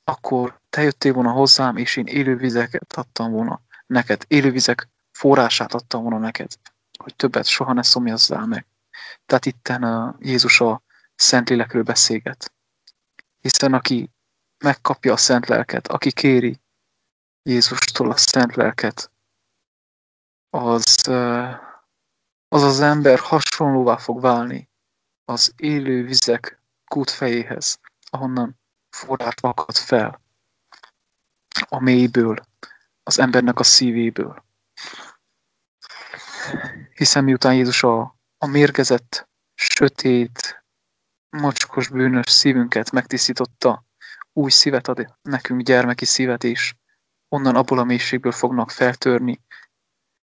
akkor 0.04 0.60
te 0.68 0.82
jöttél 0.82 1.12
volna 1.12 1.30
hozzám, 1.30 1.76
és 1.76 1.96
én 1.96 2.06
élővizeket 2.06 2.92
adtam 2.92 3.32
volna 3.32 3.60
neked, 3.86 4.24
élővizek 4.28 4.88
forrását 5.12 5.74
adtam 5.74 6.02
volna 6.02 6.18
neked, 6.18 6.52
hogy 6.98 7.16
többet 7.16 7.46
soha 7.46 7.72
ne 7.72 7.82
szomjazzál 7.82 8.46
meg. 8.46 8.66
Tehát 9.26 9.46
itten 9.46 10.14
Jézus 10.18 10.60
a 10.60 10.82
Szentlélekről 11.14 11.82
beszélget. 11.82 12.52
Hiszen 13.40 13.74
aki 13.74 14.10
megkapja 14.58 15.12
a 15.12 15.16
Szent 15.16 15.46
Lelket, 15.46 15.88
aki 15.88 16.12
kéri 16.12 16.60
Jézustól 17.46 18.10
a 18.10 18.16
Szent 18.16 18.54
Lelket, 18.54 19.10
az, 20.50 21.08
az 22.48 22.62
az 22.62 22.80
ember 22.80 23.18
hasonlóvá 23.18 23.96
fog 23.96 24.20
válni 24.20 24.70
az 25.24 25.52
élő 25.56 26.04
vizek 26.04 26.60
kútfejéhez, 26.84 27.80
ahonnan 28.10 28.58
forrás 28.90 29.34
vakad 29.40 29.76
fel 29.76 30.20
a 31.68 31.80
mélyből, 31.80 32.36
az 33.02 33.18
embernek 33.18 33.58
a 33.58 33.64
szívéből. 33.64 34.44
Hiszen 36.94 37.24
miután 37.24 37.54
Jézus 37.54 37.82
a, 37.82 38.18
a 38.38 38.46
mérgezett, 38.46 39.28
sötét, 39.54 40.64
mocskos, 41.28 41.88
bűnös 41.88 42.30
szívünket 42.30 42.90
megtisztította, 42.90 43.84
új 44.32 44.50
szívet 44.50 44.88
ad 44.88 45.16
nekünk, 45.22 45.60
gyermeki 45.60 46.04
szívet 46.04 46.44
is, 46.44 46.76
onnan 47.28 47.56
abból 47.56 47.78
a 47.78 47.84
mélységből 47.84 48.32
fognak 48.32 48.70
feltörni, 48.70 49.40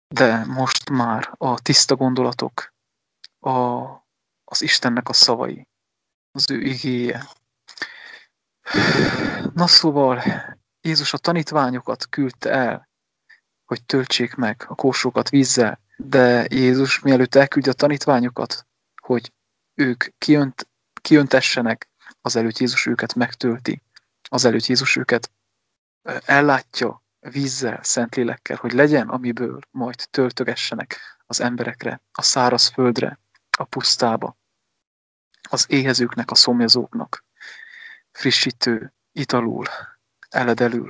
de 0.09 0.45
most 0.45 0.91
már 0.91 1.35
a 1.37 1.61
tiszta 1.61 1.97
gondolatok, 1.97 2.75
a, 3.41 3.51
az 4.45 4.63
Istennek 4.63 5.09
a 5.09 5.13
szavai, 5.13 5.69
az 6.31 6.51
ő 6.51 6.61
igéje. 6.61 7.27
Na 9.55 9.67
szóval, 9.67 10.23
Jézus 10.81 11.13
a 11.13 11.19
tanítványokat 11.19 12.09
küldte 12.09 12.51
el, 12.51 12.89
hogy 13.65 13.85
töltsék 13.85 14.35
meg 14.35 14.65
a 14.69 14.75
kósokat 14.75 15.29
vízzel, 15.29 15.81
de 15.97 16.47
Jézus 16.49 17.01
mielőtt 17.01 17.35
elküldje 17.35 17.73
a 17.73 17.75
tanítványokat, 17.75 18.67
hogy 19.03 19.33
ők 19.75 20.05
kiönt, 20.19 20.69
kiöntessenek, 21.01 21.89
azelőtt 22.21 22.59
Jézus 22.59 22.87
őket 22.87 23.15
megtölti, 23.15 23.83
azelőtt 24.29 24.67
Jézus 24.67 24.97
őket 24.97 25.31
ellátja 26.25 27.03
vízzel, 27.21 27.83
szentlélekkel, 27.83 28.57
hogy 28.57 28.73
legyen, 28.73 29.09
amiből 29.09 29.61
majd 29.71 30.09
töltögessenek 30.11 30.99
az 31.27 31.41
emberekre, 31.41 32.03
a 32.13 32.23
száraz 32.23 32.67
földre, 32.67 33.19
a 33.59 33.65
pusztába, 33.65 34.37
az 35.49 35.67
éhezőknek, 35.69 36.31
a 36.31 36.35
szomjazóknak, 36.35 37.25
frissítő, 38.13 38.95
italul, 39.13 39.65
eledelül. 40.29 40.89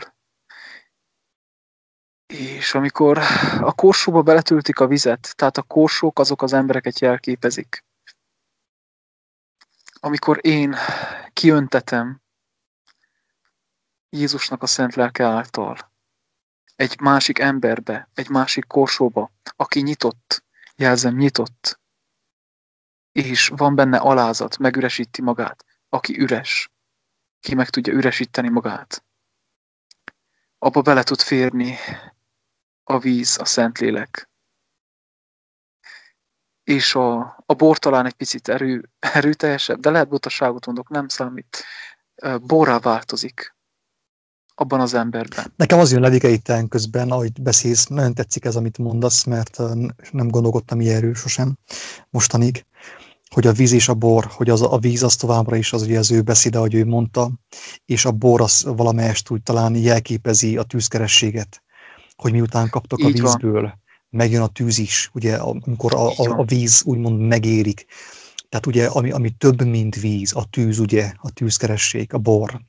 És 2.27 2.75
amikor 2.75 3.19
a 3.61 3.73
korsóba 3.73 4.23
beletöltik 4.23 4.81
a 4.81 4.87
vizet, 4.87 5.37
tehát 5.37 5.57
a 5.57 5.63
korsók 5.63 6.19
azok 6.19 6.43
az 6.43 6.53
embereket 6.53 7.01
jelképezik. 7.01 7.85
Amikor 10.01 10.39
én 10.43 10.77
kiöntetem 11.33 12.21
Jézusnak 14.09 14.63
a 14.63 14.67
szent 14.67 14.95
lelke 14.95 15.25
által 15.25 15.95
egy 16.77 17.01
másik 17.01 17.39
emberbe, 17.39 18.09
egy 18.15 18.29
másik 18.29 18.67
korsóba, 18.67 19.33
aki 19.57 19.81
nyitott, 19.81 20.45
jelzem 20.75 21.17
nyitott, 21.17 21.81
és 23.13 23.49
van 23.49 23.75
benne 23.75 23.99
alázat, 23.99 24.59
megüresíti 24.59 25.23
magát, 25.23 25.65
aki 25.89 26.19
üres, 26.19 26.71
ki 27.41 27.55
meg 27.55 27.69
tudja 27.69 27.93
üresíteni 27.93 28.49
magát. 28.49 29.05
Abba 30.59 30.83
bele 30.83 31.03
tud 31.03 31.21
férni 31.21 31.77
a 32.85 32.99
víz, 32.99 33.39
a 33.39 33.45
Szentlélek. 33.45 34.31
És 36.63 36.95
a, 36.95 37.19
a 37.47 37.55
bor 37.55 37.79
talán 37.79 38.07
egy 38.07 38.15
picit 38.15 38.49
erő, 38.49 38.91
erőteljesebb, 38.99 39.81
de 39.81 39.91
lehet 39.91 40.09
butaságot 40.09 40.67
mondok, 40.67 40.89
nem 40.89 41.09
számít. 41.09 41.65
Borrá 42.41 42.79
változik 42.79 43.56
abban 44.61 44.81
az 44.81 44.95
emberben. 44.95 45.53
Nekem 45.57 45.79
az 45.79 45.93
jön 45.93 46.01
levike 46.01 46.29
itt 46.29 46.53
közben, 46.69 47.11
ahogy 47.11 47.43
beszélsz, 47.43 47.87
nagyon 47.87 48.15
tetszik 48.15 48.45
ez, 48.45 48.57
amit 48.57 48.79
mondasz, 48.79 49.25
mert 49.25 49.59
nem 50.11 50.29
gondolkodtam 50.29 50.81
ilyenről 50.81 51.15
sosem 51.15 51.57
mostanig, 52.11 52.65
hogy 53.29 53.47
a 53.47 53.53
víz 53.53 53.73
és 53.73 53.89
a 53.89 53.95
bor, 53.95 54.25
hogy 54.25 54.51
az, 54.51 54.63
a 54.63 54.79
víz 54.79 55.03
az 55.03 55.17
továbbra 55.17 55.57
is 55.57 55.73
az 55.73 55.83
ugye 55.83 55.99
az 55.99 56.11
ő 56.11 56.23
beszéde, 56.23 56.59
ahogy 56.59 56.75
ő 56.75 56.85
mondta, 56.85 57.31
és 57.85 58.05
a 58.05 58.13
bor 58.13 58.41
az 58.41 58.65
valamelyest 58.77 59.31
úgy 59.31 59.43
talán 59.43 59.77
jelképezi 59.77 60.57
a 60.57 60.63
tűzkerességet, 60.63 61.63
hogy 62.17 62.33
miután 62.33 62.69
kaptak 62.71 62.99
Így 62.99 63.07
a 63.07 63.23
vízből, 63.23 63.63
van. 63.63 63.83
megjön 64.11 64.43
a 64.43 64.47
tűz 64.47 64.79
is, 64.79 65.11
ugye, 65.13 65.37
amikor 65.37 65.95
a, 65.95 66.09
a, 66.09 66.39
a 66.39 66.45
víz 66.45 66.83
úgymond 66.85 67.21
megérik. 67.21 67.87
Tehát 68.49 68.67
ugye, 68.67 68.87
ami, 68.87 69.11
ami 69.11 69.31
több, 69.31 69.65
mint 69.65 69.95
víz, 69.95 70.33
a 70.35 70.45
tűz, 70.45 70.79
ugye, 70.79 71.13
a 71.17 71.31
tűzkeresség, 71.31 72.15
a 72.15 72.19
bor. 72.19 72.61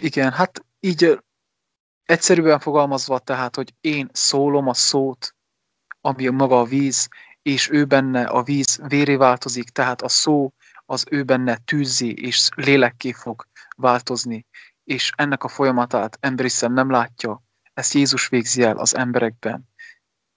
Igen, 0.00 0.32
hát 0.32 0.64
így 0.84 1.18
egyszerűen 2.02 2.58
fogalmazva 2.58 3.18
tehát, 3.18 3.56
hogy 3.56 3.74
én 3.80 4.08
szólom 4.12 4.68
a 4.68 4.74
szót, 4.74 5.34
ami 6.00 6.28
maga 6.28 6.60
a 6.60 6.64
víz, 6.64 7.08
és 7.42 7.70
ő 7.70 7.84
benne 7.84 8.24
a 8.26 8.42
víz 8.42 8.80
véré 8.86 9.14
változik, 9.16 9.68
tehát 9.68 10.02
a 10.02 10.08
szó 10.08 10.52
az 10.84 11.04
ő 11.10 11.22
benne 11.22 11.56
tűzzi 11.56 12.26
és 12.26 12.48
lélekké 12.54 13.12
fog 13.12 13.48
változni, 13.76 14.46
és 14.84 15.12
ennek 15.16 15.44
a 15.44 15.48
folyamatát 15.48 16.16
emberi 16.20 16.48
szem 16.48 16.72
nem 16.72 16.90
látja, 16.90 17.42
ezt 17.74 17.92
Jézus 17.92 18.28
végzi 18.28 18.62
el 18.62 18.76
az 18.76 18.96
emberekben, 18.96 19.68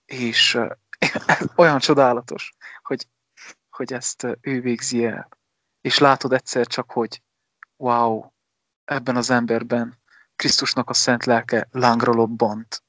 és 0.05 0.59
olyan 1.55 1.79
csodálatos, 1.79 2.53
hogy, 2.81 3.07
hogy 3.69 3.93
ezt 3.93 4.27
ő 4.41 4.61
végzi 4.61 5.05
el. 5.05 5.29
És 5.81 5.97
látod 5.97 6.33
egyszer 6.33 6.67
csak, 6.67 6.91
hogy 6.91 7.21
wow, 7.75 8.31
ebben 8.85 9.15
az 9.15 9.29
emberben 9.29 9.99
Krisztusnak 10.37 10.89
a 10.89 10.93
szent 10.93 11.25
lelke 11.25 11.67
lángra 11.71 12.11
lobbant. 12.11 12.83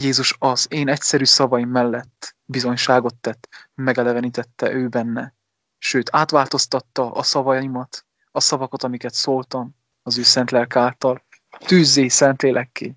Jézus 0.00 0.36
az 0.38 0.66
én 0.70 0.88
egyszerű 0.88 1.24
szavaim 1.24 1.68
mellett 1.68 2.36
bizonyságot 2.44 3.14
tett, 3.14 3.48
megelevenítette 3.74 4.72
ő 4.72 4.88
benne, 4.88 5.34
sőt 5.78 6.08
átváltoztatta 6.12 7.12
a 7.12 7.22
szavaimat, 7.22 8.06
a 8.30 8.40
szavakat, 8.40 8.82
amiket 8.82 9.14
szóltam 9.14 9.76
az 10.02 10.18
ő 10.18 10.22
szent 10.22 10.50
lelk 10.50 10.76
által, 10.76 11.24
tűzzé 11.58 12.08
élekké. 12.42 12.96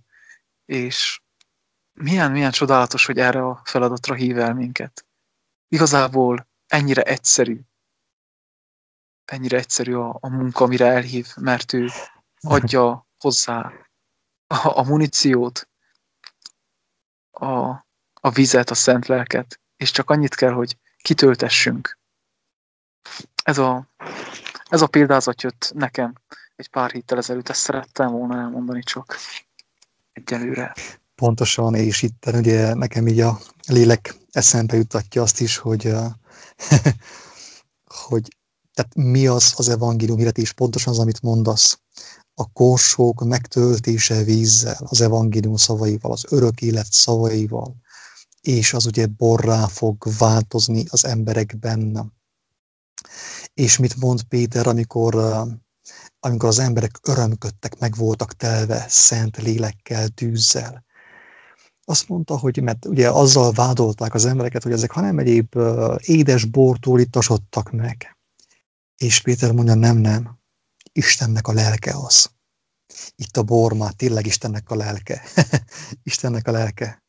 És 0.66 1.22
milyen, 1.94 2.32
milyen 2.32 2.52
csodálatos, 2.52 3.06
hogy 3.06 3.18
erre 3.18 3.46
a 3.46 3.62
feladatra 3.66 4.16
hív 4.16 4.38
el 4.38 4.54
minket. 4.54 5.06
Igazából 5.68 6.48
ennyire 6.68 7.02
egyszerű, 7.02 7.60
ennyire 9.26 9.58
egyszerű 9.58 9.94
a, 9.94 10.18
a 10.20 10.30
munka, 10.30 10.64
amire 10.64 10.86
elhív, 10.86 11.28
mert 11.36 11.74
ő 11.74 11.88
adja 12.44 13.08
hozzá 13.20 13.72
a, 14.48 14.78
a 14.78 14.84
muníciót, 14.84 15.70
a, 17.32 17.70
a 18.14 18.30
vizet, 18.34 18.70
a 18.70 18.76
szent 18.76 19.08
lelket, 19.08 19.60
és 19.78 19.92
csak 19.92 20.10
annyit 20.10 20.36
kell, 20.36 20.52
hogy 20.52 20.78
kitöltessünk. 20.98 22.00
Ez 23.44 23.58
a, 23.58 23.88
ez 24.70 24.82
a 24.82 24.88
példázat 24.88 25.42
jött 25.42 25.72
nekem 25.76 26.14
egy 26.56 26.70
pár 26.70 26.92
héttel 26.92 27.18
ezelőtt, 27.18 27.50
ezt 27.50 27.62
szerettem 27.62 28.12
volna 28.12 28.40
elmondani 28.40 28.84
csak 28.84 29.18
egyelőre. 30.14 30.74
Pontosan, 31.16 31.76
és 31.76 32.02
itt 32.02 32.26
ugye 32.26 32.74
nekem 32.74 33.08
így 33.08 33.20
a 33.20 33.40
lélek 33.68 34.16
eszembe 34.32 34.76
jutatja 34.76 35.22
azt 35.22 35.40
is, 35.40 35.58
hogy, 35.58 35.84
hogy 38.08 38.38
tehát 38.74 38.96
mi 38.96 39.28
az 39.28 39.54
az 39.58 39.70
evangélium 39.70 40.18
hirdetés, 40.18 40.54
pontosan 40.54 40.94
az, 40.94 41.00
amit 41.00 41.22
mondasz, 41.22 41.80
a 42.36 42.52
korsók 42.52 43.24
megtöltése 43.24 44.24
vízzel, 44.24 44.80
az 44.80 45.02
evangélium 45.02 45.56
szavaival, 45.56 46.12
az 46.12 46.26
örök 46.30 46.62
élet 46.62 46.92
szavaival, 46.92 47.76
és 48.42 48.74
az 48.74 48.86
ugye 48.86 49.06
borrá 49.06 49.68
fog 49.68 50.08
változni 50.18 50.86
az 50.90 51.06
emberekben. 51.06 52.14
És 53.54 53.78
mit 53.78 53.96
mond 53.96 54.24
Péter, 54.24 54.68
amikor, 54.68 55.16
amikor 56.20 56.50
az 56.50 56.60
emberek 56.60 57.00
örömködtek, 57.02 57.80
meg 57.80 57.96
voltak 57.96 58.34
telve 58.34 58.86
szent 58.90 59.38
lélekkel, 59.38 60.08
tűzzel. 60.08 60.86
Azt 61.86 62.10
mondta, 62.10 62.38
hogy 62.38 62.62
mert 62.62 62.86
ugye 62.86 63.10
azzal 63.10 63.52
vádolták 63.52 64.14
az 64.14 64.26
embereket, 64.26 64.64
hogy 64.64 64.72
ezek 64.72 64.92
hanem 64.92 65.20
egyéb 65.20 65.56
édes 65.98 66.46
bortól 66.46 67.00
ittasodtak 67.00 67.72
meg. 67.72 68.18
És 68.98 69.22
Péter 69.22 69.52
mondja, 69.52 69.74
nem, 69.74 69.98
nem, 69.98 70.43
Istennek 70.94 71.48
a 71.48 71.54
lelke 71.54 71.94
az. 71.96 72.32
Itt 73.16 73.38
a 73.38 73.44
bor 73.44 73.74
már 73.74 73.94
tényleg 73.94 74.26
Istennek 74.26 74.70
a 74.70 74.76
lelke. 74.76 75.22
Istennek 76.04 76.48
a 76.48 76.52
lelke. 76.52 77.04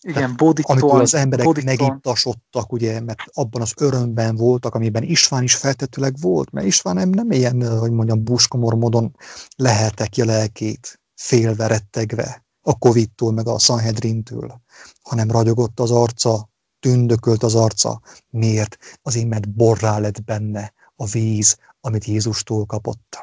Igen, 0.00 0.36
bódítóan. 0.36 0.78
Amikor 0.78 1.00
az 1.00 1.14
emberek 1.14 1.64
megittasodtak, 1.64 2.72
ugye, 2.72 3.00
mert 3.00 3.20
abban 3.32 3.62
az 3.62 3.72
örömben 3.76 4.36
voltak, 4.36 4.74
amiben 4.74 5.02
István 5.02 5.42
is 5.42 5.54
feltetőleg 5.54 6.20
volt, 6.20 6.50
mert 6.50 6.66
István 6.66 6.94
nem, 6.94 7.08
nem 7.08 7.30
ilyen, 7.30 7.78
hogy 7.78 7.90
mondjam, 7.90 8.24
buskomor 8.24 8.74
módon 8.74 9.16
lehelte 9.56 10.06
ki 10.06 10.20
a 10.20 10.24
lelkét, 10.24 11.00
félve, 11.14 11.66
rettegve 11.66 12.44
a 12.60 12.78
Covid-tól, 12.78 13.32
meg 13.32 13.46
a 13.46 13.58
Sanhedrintől, 13.58 14.60
hanem 15.02 15.30
ragyogott 15.30 15.80
az 15.80 15.90
arca, 15.90 16.50
tündökölt 16.80 17.42
az 17.42 17.54
arca. 17.54 18.00
Miért? 18.30 18.76
Azért, 19.02 19.28
mert 19.28 19.50
borrá 19.50 19.98
lett 19.98 20.24
benne 20.24 20.72
a 20.96 21.06
víz, 21.06 21.58
amit 21.80 22.04
Jézustól 22.04 22.66
kapott. 22.66 23.20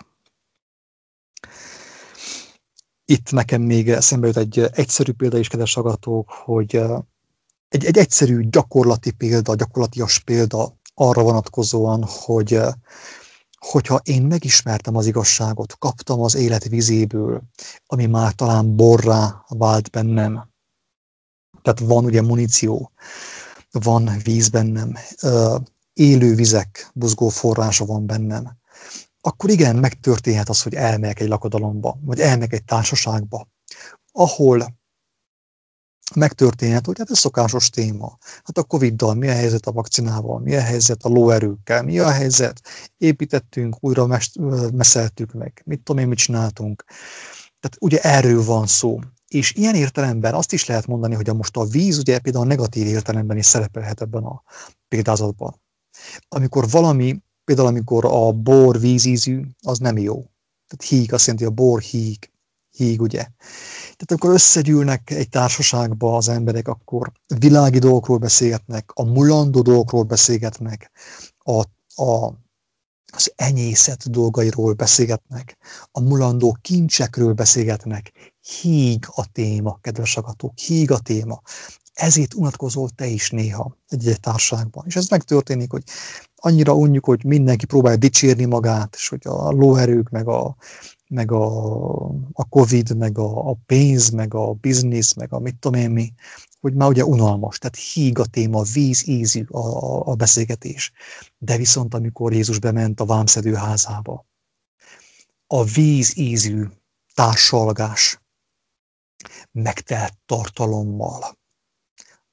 Itt 3.05 3.31
nekem 3.31 3.61
még 3.61 3.89
eszembe 3.89 4.27
jut 4.27 4.37
egy 4.37 4.59
egyszerű 4.59 5.11
példa 5.11 5.37
is, 5.37 5.47
kedves 5.47 5.77
agatók, 5.77 6.29
hogy 6.29 6.75
egy, 7.69 7.85
egy 7.85 7.97
egyszerű 7.97 8.49
gyakorlati 8.49 9.11
példa, 9.11 9.55
gyakorlatias 9.55 10.19
példa 10.19 10.77
arra 10.93 11.23
vonatkozóan, 11.23 12.03
hogy 12.07 12.59
hogyha 13.59 13.99
én 14.03 14.21
megismertem 14.21 14.95
az 14.95 15.05
igazságot, 15.05 15.77
kaptam 15.77 16.21
az 16.21 16.35
élet 16.35 16.63
vizéből, 16.63 17.41
ami 17.85 18.05
már 18.05 18.33
talán 18.33 18.75
borrá 18.75 19.43
vált 19.47 19.89
bennem, 19.89 20.49
tehát 21.61 21.79
van 21.79 22.05
ugye 22.05 22.21
muníció, 22.21 22.91
van 23.71 24.11
víz 24.23 24.49
bennem, 24.49 24.95
élő 25.99 26.35
vizek, 26.35 26.89
buzgó 26.93 27.29
forrása 27.29 27.85
van 27.85 28.05
bennem, 28.05 28.57
akkor 29.21 29.49
igen, 29.49 29.75
megtörténhet 29.75 30.49
az, 30.49 30.61
hogy 30.61 30.73
elmegyek 30.73 31.19
egy 31.19 31.27
lakodalomba, 31.27 31.97
vagy 32.01 32.19
elmegyek 32.19 32.53
egy 32.53 32.63
társaságba, 32.63 33.47
ahol 34.11 34.77
megtörténhet, 36.15 36.85
hogy 36.85 36.97
hát 36.97 37.09
ez 37.09 37.17
szokásos 37.17 37.69
téma. 37.69 38.17
Hát 38.43 38.57
a 38.57 38.63
Covid-dal 38.63 39.13
mi 39.13 39.27
a 39.27 39.33
helyzet 39.33 39.65
a 39.65 39.71
vakcinával, 39.71 40.39
mi 40.39 40.55
a 40.55 40.61
helyzet 40.61 41.03
a 41.03 41.09
lóerőkkel, 41.09 41.83
mi 41.83 41.99
a 41.99 42.09
helyzet, 42.09 42.61
építettünk, 42.97 43.75
újra 43.79 44.07
meszeltük 44.73 45.33
meg, 45.33 45.61
mit 45.65 45.81
tudom 45.83 46.01
én, 46.01 46.07
mit 46.07 46.17
csináltunk. 46.17 46.83
Tehát 47.59 47.77
ugye 47.79 47.99
erről 47.99 48.43
van 48.43 48.67
szó. 48.67 48.99
És 49.27 49.53
ilyen 49.53 49.75
értelemben 49.75 50.33
azt 50.33 50.53
is 50.53 50.65
lehet 50.65 50.87
mondani, 50.87 51.15
hogy 51.15 51.29
a 51.29 51.33
most 51.33 51.57
a 51.57 51.65
víz 51.65 51.97
ugye 51.97 52.19
például 52.19 52.45
a 52.45 52.47
negatív 52.47 52.87
értelemben 52.87 53.37
is 53.37 53.45
szerepelhet 53.45 54.01
ebben 54.01 54.23
a 54.23 54.43
példázatban. 54.87 55.61
Amikor 56.27 56.69
valami, 56.69 57.21
például 57.43 57.67
amikor 57.67 58.05
a 58.05 58.31
bor 58.31 58.79
vízízű, 58.79 59.41
az 59.61 59.77
nem 59.79 59.97
jó. 59.97 60.13
Tehát 60.67 60.85
híg, 60.87 61.13
azt 61.13 61.25
jelenti, 61.25 61.47
a 61.47 61.49
bor 61.49 61.81
híg, 61.81 62.31
híg, 62.69 63.01
ugye. 63.01 63.27
Tehát 63.81 64.05
amikor 64.07 64.33
összegyűlnek 64.33 65.09
egy 65.09 65.29
társaságba 65.29 66.15
az 66.15 66.27
emberek, 66.27 66.67
akkor 66.67 67.11
világi 67.39 67.79
dolgokról 67.79 68.17
beszélgetnek, 68.17 68.91
a 68.93 69.03
mulandó 69.03 69.61
dolgokról 69.61 70.03
beszélgetnek, 70.03 70.91
a, 71.37 71.59
a, 72.03 72.33
az 73.11 73.31
enyészet 73.35 74.09
dolgairól 74.09 74.73
beszélgetnek, 74.73 75.57
a 75.91 75.99
mulandó 75.99 76.57
kincsekről 76.61 77.33
beszélgetnek. 77.33 78.11
Híg 78.61 79.05
a 79.07 79.31
téma, 79.31 79.77
kedves 79.81 80.17
agatók, 80.17 80.57
híg 80.57 80.91
a 80.91 80.99
téma 80.99 81.41
ezért 81.99 82.33
unatkozol 82.33 82.89
te 82.89 83.05
is 83.05 83.29
néha 83.29 83.77
egy-egy 83.87 84.19
társaságban. 84.19 84.83
És 84.87 84.95
ez 84.95 85.07
megtörténik, 85.07 85.71
hogy 85.71 85.83
annyira 86.35 86.73
unjuk, 86.73 87.05
hogy 87.05 87.23
mindenki 87.23 87.65
próbálja 87.65 87.97
dicsérni 87.97 88.45
magát, 88.45 88.95
és 88.95 89.07
hogy 89.07 89.21
a 89.23 89.49
lóerők, 89.51 90.09
meg 90.09 90.27
a, 90.27 90.55
meg 91.07 91.31
a, 91.31 92.05
a 92.33 92.47
Covid, 92.49 92.97
meg 92.97 93.17
a, 93.17 93.49
a 93.49 93.57
pénz, 93.65 94.09
meg 94.09 94.33
a 94.33 94.53
biznisz, 94.53 95.13
meg 95.13 95.33
a 95.33 95.39
mit 95.39 95.55
tudom 95.55 95.79
én 95.79 95.91
mi, 95.91 96.13
hogy 96.59 96.73
már 96.73 96.89
ugye 96.89 97.05
unalmas, 97.05 97.57
tehát 97.57 97.75
híg 97.75 98.19
a 98.19 98.25
téma, 98.25 98.61
víz 98.61 99.07
ízű 99.07 99.45
a, 99.49 99.57
a, 99.57 100.07
a 100.07 100.15
beszélgetés. 100.15 100.91
De 101.37 101.57
viszont 101.57 101.93
amikor 101.93 102.33
Jézus 102.33 102.59
bement 102.59 102.99
a 102.99 103.05
vámszedő 103.05 103.53
házába, 103.53 104.25
a 105.47 105.63
víz 105.63 106.17
ízű 106.17 106.65
társalgás 107.13 108.21
megtelt 109.51 110.13
tartalommal. 110.25 111.38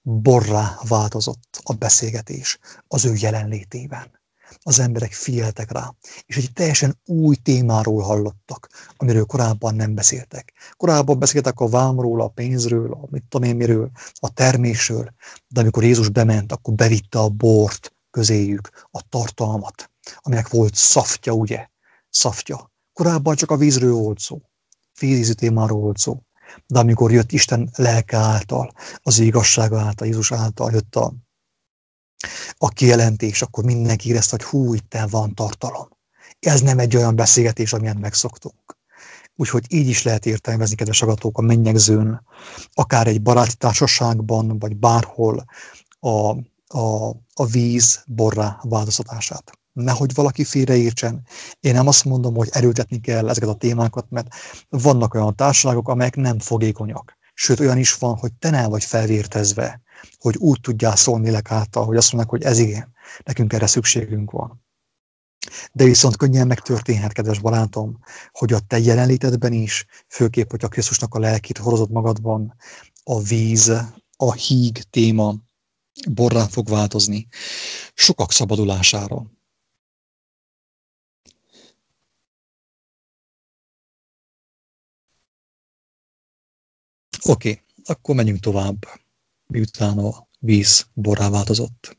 Borrá 0.09 0.79
változott 0.89 1.61
a 1.63 1.73
beszélgetés 1.73 2.59
az 2.89 3.05
ő 3.05 3.15
jelenlétében. 3.15 4.21
Az 4.63 4.79
emberek 4.79 5.13
figyeltek 5.13 5.73
rá, 5.73 5.95
és 6.27 6.37
egy 6.37 6.53
teljesen 6.53 7.01
új 7.05 7.37
témáról 7.37 8.03
hallottak, 8.03 8.69
amiről 8.97 9.25
korábban 9.25 9.75
nem 9.75 9.95
beszéltek. 9.95 10.53
Korábban 10.77 11.19
beszéltek 11.19 11.61
a 11.61 11.69
vámról, 11.69 12.21
a 12.21 12.29
pénzről, 12.29 12.93
a 12.93 13.07
mit 13.11 13.25
tudom 13.29 13.49
én 13.49 13.57
miről, 13.57 13.91
a 14.15 14.33
termésről, 14.33 15.15
de 15.49 15.61
amikor 15.61 15.85
Jézus 15.85 16.09
bement, 16.09 16.53
akkor 16.53 16.75
bevitte 16.75 17.19
a 17.19 17.29
bort 17.29 17.97
közéjük, 18.11 18.87
a 18.91 19.09
tartalmat, 19.09 19.91
aminek 20.17 20.49
volt 20.49 20.75
szaftja, 20.75 21.33
ugye? 21.33 21.69
Szaftja. 22.11 22.73
Korábban 22.93 23.37
csak 23.37 23.51
a 23.51 23.57
vízről 23.57 23.93
volt 23.93 24.19
szó, 24.19 24.41
vízízű 25.01 25.33
témáról 25.33 25.81
volt 25.81 25.99
szó. 25.99 26.26
De 26.67 26.79
amikor 26.79 27.13
jött 27.13 27.33
Isten 27.33 27.71
lelke 27.77 28.17
által, 28.17 28.73
az 29.03 29.19
igazsága 29.19 29.81
által, 29.81 30.07
Jézus 30.07 30.33
által 30.33 30.71
jött 30.73 30.97
a, 30.97 31.13
a 32.57 32.69
kijelentés, 32.69 33.43
akkor 33.43 33.65
mindenki 33.65 34.09
érezte, 34.09 34.37
hogy 34.37 34.45
hú, 34.45 34.75
itt 34.75 34.97
van 35.11 35.35
tartalom. 35.35 35.89
Ez 36.39 36.61
nem 36.61 36.79
egy 36.79 36.97
olyan 36.97 37.17
beszélgetés, 37.17 37.73
amilyen 37.73 37.97
megszoktunk. 37.97 38.77
Úgyhogy 39.37 39.65
így 39.69 39.89
is 39.89 40.03
lehet 40.03 40.27
értelmezni, 40.27 40.77
kedves 40.77 41.03
agatók, 41.03 41.39
a 41.39 41.43
mennyegzőn, 41.43 42.23
akár 42.73 43.07
egy 43.07 43.23
baráti 43.23 43.55
társaságban, 43.55 44.59
vagy 44.59 44.77
bárhol 44.77 45.45
a, 46.01 46.31
a, 46.79 47.09
a 47.35 47.47
víz 47.47 48.03
borrá 48.07 48.59
változtatását 48.63 49.59
nehogy 49.77 50.15
valaki 50.15 50.45
félreértsen. 50.45 51.27
Én 51.61 51.75
nem 51.75 51.87
azt 51.87 52.05
mondom, 52.05 52.35
hogy 52.35 52.49
erőltetni 52.53 53.01
kell 53.01 53.29
ezeket 53.29 53.49
a 53.49 53.55
témákat, 53.55 54.11
mert 54.11 54.29
vannak 54.69 55.15
olyan 55.15 55.37
társaságok, 55.37 55.89
amelyek 55.89 56.17
nem 56.17 56.39
fogékonyak. 56.39 57.17
Sőt, 57.35 57.61
olyan 57.61 57.79
is 57.79 57.95
van, 57.95 58.17
hogy 58.17 58.33
te 58.33 58.51
nem 58.51 58.71
vagy 58.71 58.85
felvértezve, 58.85 59.81
hogy 60.19 60.37
úgy 60.37 60.61
tudjál 60.61 60.97
szólni 60.97 61.25
lélek 61.25 61.51
által, 61.51 61.85
hogy 61.85 61.97
azt 61.97 62.13
mondják, 62.13 62.33
hogy 62.33 62.43
ez 62.43 62.59
igen, 62.59 62.93
nekünk 63.25 63.53
erre 63.53 63.67
szükségünk 63.67 64.31
van. 64.31 64.65
De 65.73 65.85
viszont 65.85 66.17
könnyen 66.17 66.47
megtörténhet, 66.47 67.13
kedves 67.13 67.39
barátom, 67.39 67.99
hogy 68.31 68.53
a 68.53 68.59
te 68.59 68.79
jelenlétedben 68.79 69.53
is, 69.53 69.87
főképp, 70.09 70.51
hogy 70.51 70.65
a 70.65 70.69
Krisztusnak 70.69 71.15
a 71.15 71.19
lelkét 71.19 71.59
hozod 71.59 71.91
magadban, 71.91 72.55
a 73.05 73.21
víz, 73.21 73.73
a 74.17 74.33
híg 74.33 74.83
téma 74.83 75.35
borrá 76.11 76.47
fog 76.47 76.69
változni. 76.69 77.29
Sokak 77.95 78.33
szabadulására, 78.33 79.27
Oké, 87.29 87.63
akkor 87.85 88.15
menjünk 88.15 88.41
tovább, 88.41 88.87
miután 89.47 89.99
a 89.99 90.29
víz 90.39 90.87
borrá 90.93 91.31
változott. 91.31 91.99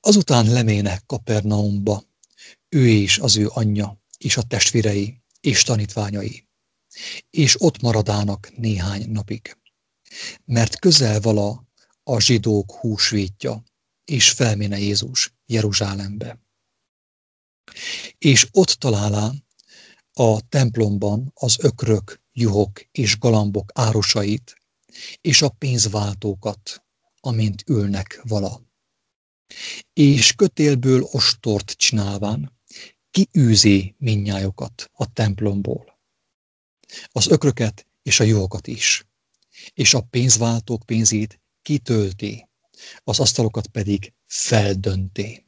Azután 0.00 0.52
lemének 0.52 1.06
Kapernaumba, 1.06 2.04
ő 2.68 2.88
és 2.88 3.18
az 3.18 3.36
ő 3.36 3.48
anyja, 3.48 4.00
és 4.18 4.36
a 4.36 4.42
testvérei, 4.42 5.22
és 5.40 5.62
tanítványai, 5.62 6.48
és 7.30 7.60
ott 7.62 7.80
maradának 7.80 8.56
néhány 8.56 9.10
napig. 9.10 9.56
Mert 10.44 10.78
közel 10.78 11.20
vala 11.20 11.66
a 12.02 12.20
zsidók 12.20 12.72
húsvétja, 12.72 13.62
és 14.04 14.30
felméne 14.30 14.78
Jézus 14.78 15.34
Jeruzsálembe. 15.46 16.40
És 18.18 18.48
ott 18.52 18.68
találá 18.68 19.30
a 20.12 20.48
templomban 20.48 21.30
az 21.34 21.56
ökrök 21.60 22.21
juhok 22.32 22.80
és 22.92 23.18
galambok 23.18 23.70
árusait, 23.74 24.56
és 25.20 25.42
a 25.42 25.48
pénzváltókat, 25.48 26.84
amint 27.20 27.62
ülnek 27.66 28.20
vala. 28.22 28.62
És 29.92 30.32
kötélből 30.32 31.02
ostort 31.02 31.70
csinálván, 31.70 32.60
kiűzi 33.10 33.94
minnyájokat 33.98 34.90
a 34.92 35.12
templomból. 35.12 36.00
Az 37.12 37.26
ökröket 37.26 37.86
és 38.02 38.20
a 38.20 38.24
juhokat 38.24 38.66
is, 38.66 39.06
és 39.74 39.94
a 39.94 40.00
pénzváltók 40.00 40.82
pénzét 40.86 41.40
kitölti, 41.62 42.48
az 43.04 43.20
asztalokat 43.20 43.66
pedig 43.66 44.12
feldönti. 44.26 45.46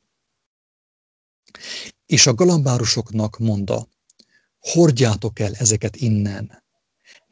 És 2.06 2.26
a 2.26 2.34
galambárusoknak 2.34 3.38
mondta, 3.38 3.88
hordjátok 4.58 5.38
el 5.38 5.54
ezeket 5.54 5.96
innen, 5.96 6.63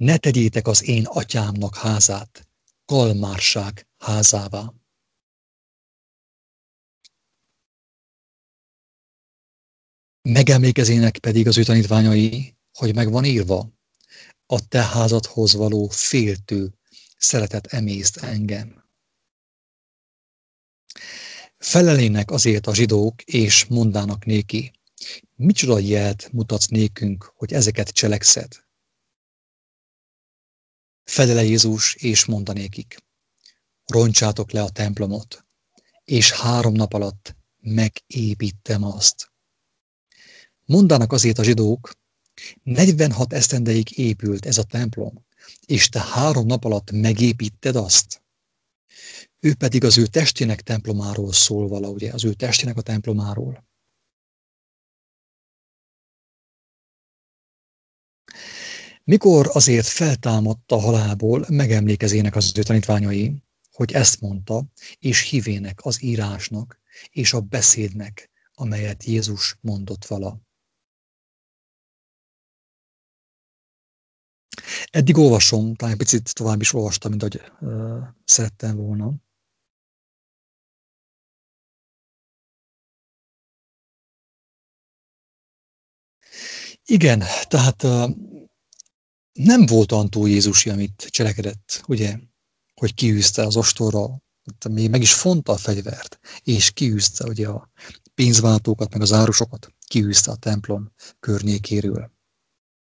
ne 0.03 0.17
tegyétek 0.17 0.67
az 0.67 0.83
én 0.89 1.05
atyámnak 1.07 1.77
házát 1.77 2.49
kalmárság 2.85 3.89
házává. 3.99 4.73
Megemlékezének 10.23 11.19
pedig 11.19 11.47
az 11.47 11.59
ő 11.59 11.63
tanítványai, 11.63 12.57
hogy 12.73 12.95
meg 12.95 13.11
van 13.11 13.25
írva, 13.25 13.69
a 14.47 14.69
te 14.69 14.83
házadhoz 14.83 15.53
való 15.53 15.89
féltő 15.89 16.75
szeretet 17.17 17.67
emészt 17.67 18.17
engem. 18.17 18.85
Felelének 21.59 22.31
azért 22.31 22.67
a 22.67 22.75
zsidók, 22.75 23.23
és 23.23 23.65
mondának 23.65 24.25
néki, 24.25 24.73
micsoda 25.35 25.79
jelt 25.79 26.33
mutatsz 26.33 26.67
nékünk, 26.67 27.33
hogy 27.37 27.53
ezeket 27.53 27.89
cselekszed? 27.89 28.71
Fedele 31.05 31.43
Jézus, 31.43 31.95
és 31.95 32.25
mondanékik, 32.25 32.97
roncsátok 33.87 34.51
le 34.51 34.63
a 34.63 34.71
templomot, 34.71 35.45
és 36.05 36.33
három 36.33 36.75
nap 36.75 36.93
alatt 36.93 37.37
megépítem 37.61 38.85
azt. 38.85 39.31
Mondanak 40.65 41.13
azért 41.13 41.39
a 41.39 41.45
zsidók, 41.45 41.93
46 42.63 43.33
esztendeig 43.33 43.99
épült 43.99 44.47
ez 44.47 44.59
a 44.59 44.63
templom, 44.63 45.25
és 45.67 45.89
te 45.89 46.01
három 46.01 46.47
nap 46.47 46.65
alatt 46.65 46.91
megépíted 46.91 47.77
azt. 47.77 48.23
Ő 49.41 49.55
pedig 49.55 49.85
az 49.85 49.99
ő 49.99 50.07
testének 50.07 50.61
templomáról 50.61 51.33
szól 51.33 51.69
vala, 51.69 51.89
ugye, 51.89 52.13
az 52.13 52.25
ő 52.25 52.33
testének 52.33 52.77
a 52.77 52.83
templomáról. 52.83 53.65
Mikor 59.05 59.51
azért 59.53 59.87
feltámadta 59.87 60.81
halálból, 60.81 61.45
megemlékezének 61.49 62.37
az 62.37 62.59
ő 62.59 62.63
tanítványai, 62.63 63.43
hogy 63.73 63.93
ezt 63.93 64.21
mondta, 64.21 64.65
és 64.99 65.29
hívének 65.29 65.85
az 65.85 66.03
írásnak 66.03 66.81
és 67.11 67.33
a 67.33 67.41
beszédnek, 67.41 68.31
amelyet 68.55 69.05
Jézus 69.05 69.59
mondott 69.61 70.05
vala. 70.05 70.41
Eddig 74.91 75.17
olvasom, 75.17 75.75
talán 75.75 75.93
egy 75.93 75.99
picit 75.99 76.35
tovább 76.35 76.61
is 76.61 76.73
olvastam, 76.73 77.11
mint 77.11 77.23
ahogy 77.23 77.53
uh, 77.61 78.03
szerettem 78.25 78.77
volna. 78.77 79.13
Igen, 86.85 87.23
tehát 87.49 87.83
uh, 87.83 88.11
nem 89.33 89.67
volt 89.67 89.93
antó 89.93 90.27
Jézusi, 90.27 90.71
amit 90.71 91.07
cselekedett, 91.11 91.83
ugye, 91.87 92.19
hogy 92.75 92.95
kiűzte 92.95 93.43
az 93.43 93.57
ostorra, 93.57 94.23
még 94.71 94.91
meg 94.91 95.01
is 95.01 95.15
fonta 95.15 95.53
a 95.53 95.57
fegyvert, 95.57 96.19
és 96.43 96.71
kiűzte 96.71 97.27
ugye 97.29 97.49
a 97.49 97.71
pénzváltókat, 98.15 98.93
meg 98.93 99.03
az 99.03 99.13
árusokat, 99.13 99.75
kiűzte 99.87 100.31
a 100.31 100.37
templom 100.37 100.93
környékéről. 101.21 102.11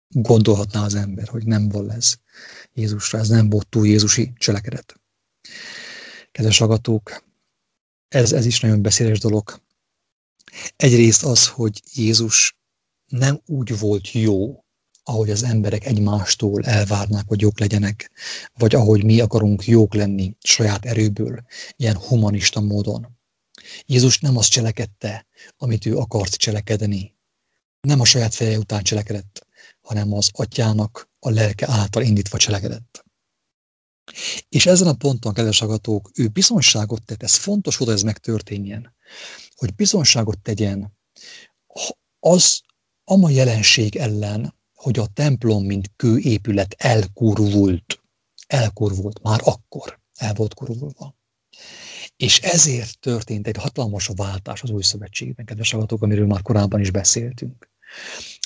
Gondolhatná 0.09 0.85
az 0.85 0.95
ember, 0.95 1.29
hogy 1.29 1.47
nem 1.47 1.69
volt 1.69 1.91
ez 1.91 2.17
Jézusra, 2.73 3.19
ez 3.19 3.29
nem 3.29 3.51
volt 3.51 3.69
túl 3.69 3.87
Jézusi 3.87 4.33
cselekedet. 4.37 5.01
Kedves 6.33 6.61
agatók, 6.61 7.25
ez, 8.09 8.33
ez 8.33 8.47
is 8.47 8.61
nagyon 8.61 8.83
beszéles 8.83 9.19
dolog. 9.19 9.63
Egyrészt 10.77 11.25
az, 11.25 11.49
hogy 11.49 11.83
Jézus 11.95 12.59
nem 13.07 13.41
úgy 13.47 13.79
volt 13.79 14.13
jó, 14.13 14.66
ahogy 15.09 15.31
az 15.31 15.43
emberek 15.43 15.85
egymástól 15.85 16.65
elvárnák, 16.65 17.25
hogy 17.27 17.41
jók 17.41 17.59
legyenek, 17.59 18.11
vagy 18.55 18.75
ahogy 18.75 19.05
mi 19.05 19.21
akarunk 19.21 19.67
jók 19.67 19.95
lenni 19.95 20.37
saját 20.41 20.85
erőből, 20.85 21.45
ilyen 21.77 21.97
humanista 21.97 22.61
módon. 22.61 23.19
Jézus 23.85 24.19
nem 24.19 24.37
azt 24.37 24.51
cselekedte, 24.51 25.27
amit 25.57 25.87
ő 25.87 25.97
akart 25.97 26.35
cselekedni. 26.35 27.17
Nem 27.81 28.01
a 28.01 28.05
saját 28.05 28.35
feje 28.35 28.59
után 28.59 28.83
cselekedett, 28.83 29.47
hanem 29.81 30.13
az 30.13 30.31
atyának 30.33 31.11
a 31.19 31.31
lelke 31.31 31.67
által 31.71 32.03
indítva 32.03 32.39
cselekedett. 32.39 33.05
És 34.49 34.67
ezen 34.67 34.89
a 34.89 34.95
ponton, 34.95 35.35
kedves 35.35 35.63
agatók, 35.63 36.11
ő 36.15 36.29
bizonságot 36.29 37.05
tett, 37.05 37.23
ez 37.23 37.35
fontos, 37.35 37.77
hogy 37.77 37.89
ez 37.89 38.03
megtörténjen, 38.03 38.95
hogy 39.55 39.75
bizonságot 39.75 40.39
tegyen 40.39 40.97
az 42.19 42.61
ama 43.05 43.31
jelenség 43.31 43.97
ellen, 43.97 44.56
hogy 44.87 44.99
a 44.99 45.07
templom, 45.07 45.65
mint 45.65 45.91
kőépület 45.97 46.75
elkurvult. 46.79 48.01
Elkurvult, 48.47 49.23
már 49.23 49.41
akkor 49.45 50.01
el 50.15 50.35
volt 50.35 50.55
kurvulva. 50.55 51.15
És 52.17 52.39
ezért 52.41 52.99
történt 52.99 53.47
egy 53.47 53.57
hatalmas 53.57 54.11
váltás 54.17 54.63
az 54.63 54.71
új 54.71 54.83
szövetségben, 54.83 55.45
kedves 55.45 55.71
hallgatók, 55.71 56.03
amiről 56.03 56.27
már 56.27 56.43
korábban 56.43 56.81
is 56.81 56.91
beszéltünk. 56.91 57.71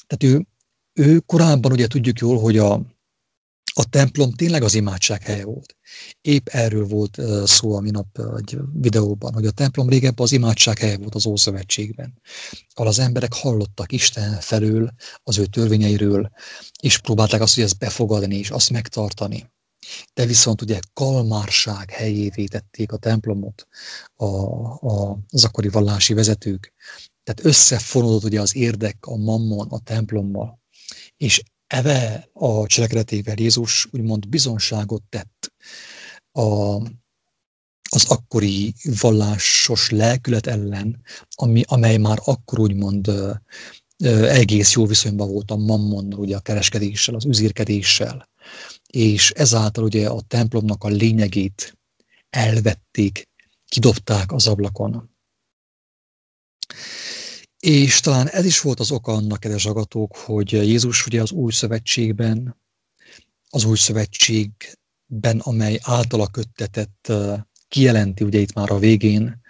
Tehát 0.06 0.36
ő, 0.36 0.46
ő 0.92 1.18
korábban 1.18 1.72
ugye 1.72 1.86
tudjuk 1.86 2.18
jól, 2.18 2.40
hogy 2.40 2.58
a, 2.58 2.82
a 3.72 3.84
templom 3.88 4.32
tényleg 4.32 4.62
az 4.62 4.74
imádság 4.74 5.22
helye 5.22 5.44
volt. 5.44 5.76
Épp 6.20 6.48
erről 6.48 6.86
volt 6.86 7.18
szó 7.44 7.76
a 7.76 7.80
minap 7.80 8.18
egy 8.36 8.58
videóban, 8.72 9.32
hogy 9.32 9.46
a 9.46 9.50
templom 9.50 9.88
régebben 9.88 10.24
az 10.24 10.32
imádság 10.32 10.78
helye 10.78 10.96
volt 10.96 11.14
az 11.14 11.26
Ószövetségben, 11.26 12.20
ahol 12.74 12.88
az 12.88 12.98
emberek 12.98 13.32
hallottak 13.32 13.92
Isten 13.92 14.40
felől, 14.40 14.90
az 15.22 15.38
ő 15.38 15.46
törvényeiről, 15.46 16.30
és 16.82 16.98
próbálták 16.98 17.40
azt, 17.40 17.54
hogy 17.54 17.64
ezt 17.64 17.78
befogadni 17.78 18.36
és 18.36 18.50
azt 18.50 18.70
megtartani. 18.70 19.50
De 20.14 20.26
viszont 20.26 20.62
ugye 20.62 20.80
kalmárság 20.92 21.90
helyévé 21.90 22.44
tették 22.44 22.92
a 22.92 22.96
templomot 22.96 23.66
a, 24.16 24.24
a, 24.24 25.18
az 25.28 25.44
akkori 25.44 25.68
vallási 25.68 26.14
vezetők. 26.14 26.74
Tehát 27.22 27.44
összefonódott 27.44 28.24
ugye 28.24 28.40
az 28.40 28.56
érdek 28.56 28.96
a 29.06 29.16
mammon, 29.16 29.68
a 29.68 29.78
templommal. 29.78 30.60
És 31.16 31.42
eve 31.70 32.28
a 32.32 32.66
cselekedetével 32.66 33.34
Jézus 33.38 33.86
úgymond 33.90 34.28
bizonságot 34.28 35.02
tett 35.08 35.52
a, 36.32 36.74
az 37.90 38.04
akkori 38.08 38.74
vallásos 39.00 39.90
lelkület 39.90 40.46
ellen, 40.46 41.02
ami, 41.34 41.62
amely 41.66 41.96
már 41.96 42.18
akkor 42.24 42.58
úgymond 42.58 43.10
egész 44.24 44.72
jó 44.72 44.86
viszonyban 44.86 45.30
volt 45.30 45.50
a 45.50 45.56
mammonnal, 45.56 46.18
ugye 46.18 46.36
a 46.36 46.40
kereskedéssel, 46.40 47.14
az 47.14 47.24
üzírkedéssel, 47.24 48.28
és 48.86 49.30
ezáltal 49.30 49.84
ugye 49.84 50.08
a 50.08 50.20
templomnak 50.20 50.84
a 50.84 50.88
lényegét 50.88 51.78
elvették, 52.30 53.28
kidobták 53.68 54.32
az 54.32 54.46
ablakon. 54.46 55.10
És 57.60 58.00
talán 58.00 58.28
ez 58.28 58.44
is 58.44 58.60
volt 58.60 58.80
az 58.80 58.90
oka 58.90 59.12
annak, 59.12 59.40
kedves 59.40 59.66
agatók, 59.66 60.16
hogy 60.16 60.52
Jézus 60.52 61.06
ugye 61.06 61.22
az 61.22 61.30
új 61.30 61.52
szövetségben, 61.52 62.56
az 63.50 63.64
új 63.64 63.76
szövetségben, 63.76 65.38
amely 65.38 65.78
általa 65.82 66.26
köttetett, 66.26 67.12
kijelenti 67.68 68.24
ugye 68.24 68.38
itt 68.38 68.52
már 68.52 68.70
a 68.70 68.78
végén, 68.78 69.40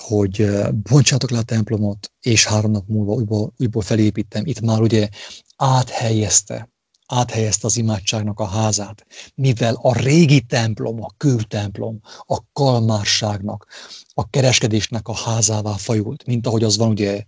hogy 0.00 0.48
bontsátok 0.82 1.30
le 1.30 1.38
a 1.38 1.42
templomot, 1.42 2.12
és 2.20 2.46
három 2.46 2.70
nap 2.70 2.88
múlva 2.88 3.12
újból, 3.12 3.52
újból 3.58 3.82
felépítem. 3.82 4.46
Itt 4.46 4.60
már 4.60 4.80
ugye 4.80 5.08
áthelyezte 5.56 6.70
áthelyezte 7.06 7.66
az 7.66 7.76
imádságnak 7.76 8.40
a 8.40 8.46
házát, 8.46 9.06
mivel 9.34 9.74
a 9.74 9.98
régi 9.98 10.40
templom, 10.40 11.02
a 11.02 11.10
kőtemplom, 11.16 12.00
a 12.26 12.38
kalmárságnak, 12.52 13.66
a 14.14 14.30
kereskedésnek 14.30 15.08
a 15.08 15.14
házává 15.14 15.72
fajult, 15.72 16.26
mint 16.26 16.46
ahogy 16.46 16.64
az 16.64 16.76
van 16.76 16.88
ugye 16.88 17.24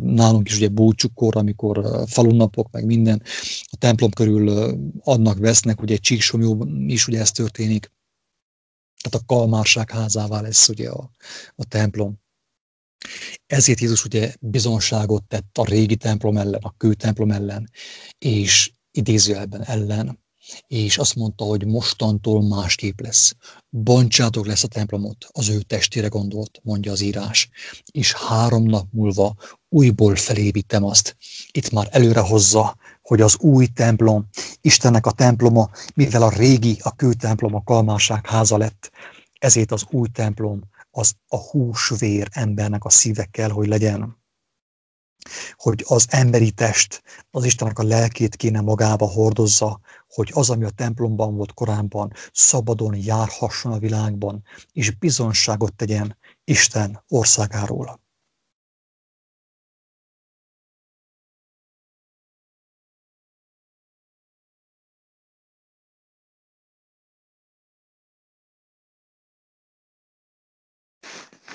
nálunk 0.00 0.48
is 0.48 0.56
ugye 0.56 0.68
búcsukor, 0.68 1.36
amikor 1.36 2.04
falunnapok, 2.06 2.70
meg 2.70 2.84
minden, 2.84 3.22
a 3.62 3.76
templom 3.76 4.10
körül 4.10 4.74
adnak, 5.00 5.38
vesznek, 5.38 5.82
ugye 5.82 5.96
Csíksomjó 5.96 6.66
is 6.86 7.06
ugye 7.06 7.20
ez 7.20 7.30
történik, 7.30 7.92
tehát 9.02 9.26
a 9.26 9.34
kalmárság 9.34 9.90
házává 9.90 10.40
lesz 10.40 10.68
ugye 10.68 10.88
a, 10.90 11.10
a 11.56 11.64
templom. 11.64 12.18
Ezért 13.46 13.80
Jézus 13.80 14.04
ugye 14.04 14.34
bizonságot 14.40 15.24
tett 15.24 15.58
a 15.58 15.64
régi 15.64 15.96
templom 15.96 16.36
ellen, 16.36 16.60
a 16.62 16.74
kőtemplom 16.76 17.30
ellen, 17.30 17.70
és 18.18 18.72
idézőjelben 18.90 19.64
ellen, 19.64 20.18
és 20.66 20.98
azt 20.98 21.14
mondta, 21.14 21.44
hogy 21.44 21.66
mostantól 21.66 22.42
másképp 22.42 23.00
lesz. 23.00 23.34
Bontsátok 23.68 24.46
lesz 24.46 24.62
a 24.62 24.68
templomot, 24.68 25.26
az 25.28 25.48
ő 25.48 25.60
testére 25.60 26.06
gondolt, 26.06 26.60
mondja 26.62 26.92
az 26.92 27.00
írás, 27.00 27.48
és 27.92 28.12
három 28.12 28.64
nap 28.64 28.86
múlva 28.90 29.34
újból 29.68 30.16
felépítem 30.16 30.84
azt. 30.84 31.16
Itt 31.50 31.70
már 31.70 31.88
előre 31.90 32.20
hozza, 32.20 32.76
hogy 33.02 33.20
az 33.20 33.36
új 33.38 33.66
templom, 33.66 34.28
Istennek 34.60 35.06
a 35.06 35.12
temploma, 35.12 35.70
mivel 35.94 36.22
a 36.22 36.30
régi, 36.30 36.78
a 36.82 36.94
kőtemplom 36.94 37.54
a 37.54 37.62
kalmárság 37.62 38.26
háza 38.26 38.56
lett, 38.56 38.90
ezért 39.38 39.72
az 39.72 39.84
új 39.90 40.08
templom 40.08 40.69
az 40.90 41.14
a 41.28 41.36
húsvér 41.36 42.28
embernek 42.30 42.84
a 42.84 42.90
szíve 42.90 43.24
kell, 43.24 43.50
hogy 43.50 43.68
legyen. 43.68 44.18
Hogy 45.52 45.84
az 45.88 46.06
emberi 46.10 46.50
test 46.50 47.02
az 47.30 47.44
Istennek 47.44 47.78
a 47.78 47.82
lelkét 47.82 48.36
kéne 48.36 48.60
magába 48.60 49.06
hordozza, 49.06 49.80
hogy 50.08 50.30
az, 50.34 50.50
ami 50.50 50.64
a 50.64 50.70
templomban 50.70 51.36
volt 51.36 51.52
korábban, 51.52 52.12
szabadon 52.32 52.94
járhasson 52.96 53.72
a 53.72 53.78
világban, 53.78 54.42
és 54.72 54.90
bizonságot 54.90 55.74
tegyen 55.74 56.16
Isten 56.44 57.04
országáról. 57.08 58.00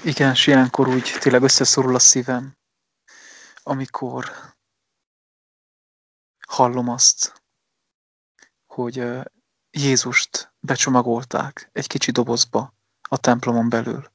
Igen, 0.05 0.31
és 0.31 0.47
ilyenkor 0.47 0.87
úgy 0.87 1.17
tényleg 1.19 1.41
összeszorul 1.41 1.95
a 1.95 1.99
szívem, 1.99 2.57
amikor 3.63 4.31
hallom 6.47 6.89
azt, 6.89 7.43
hogy 8.65 9.03
Jézust 9.71 10.53
becsomagolták 10.59 11.69
egy 11.71 11.87
kicsi 11.87 12.11
dobozba 12.11 12.73
a 13.09 13.17
templomon 13.17 13.69
belül, 13.69 14.11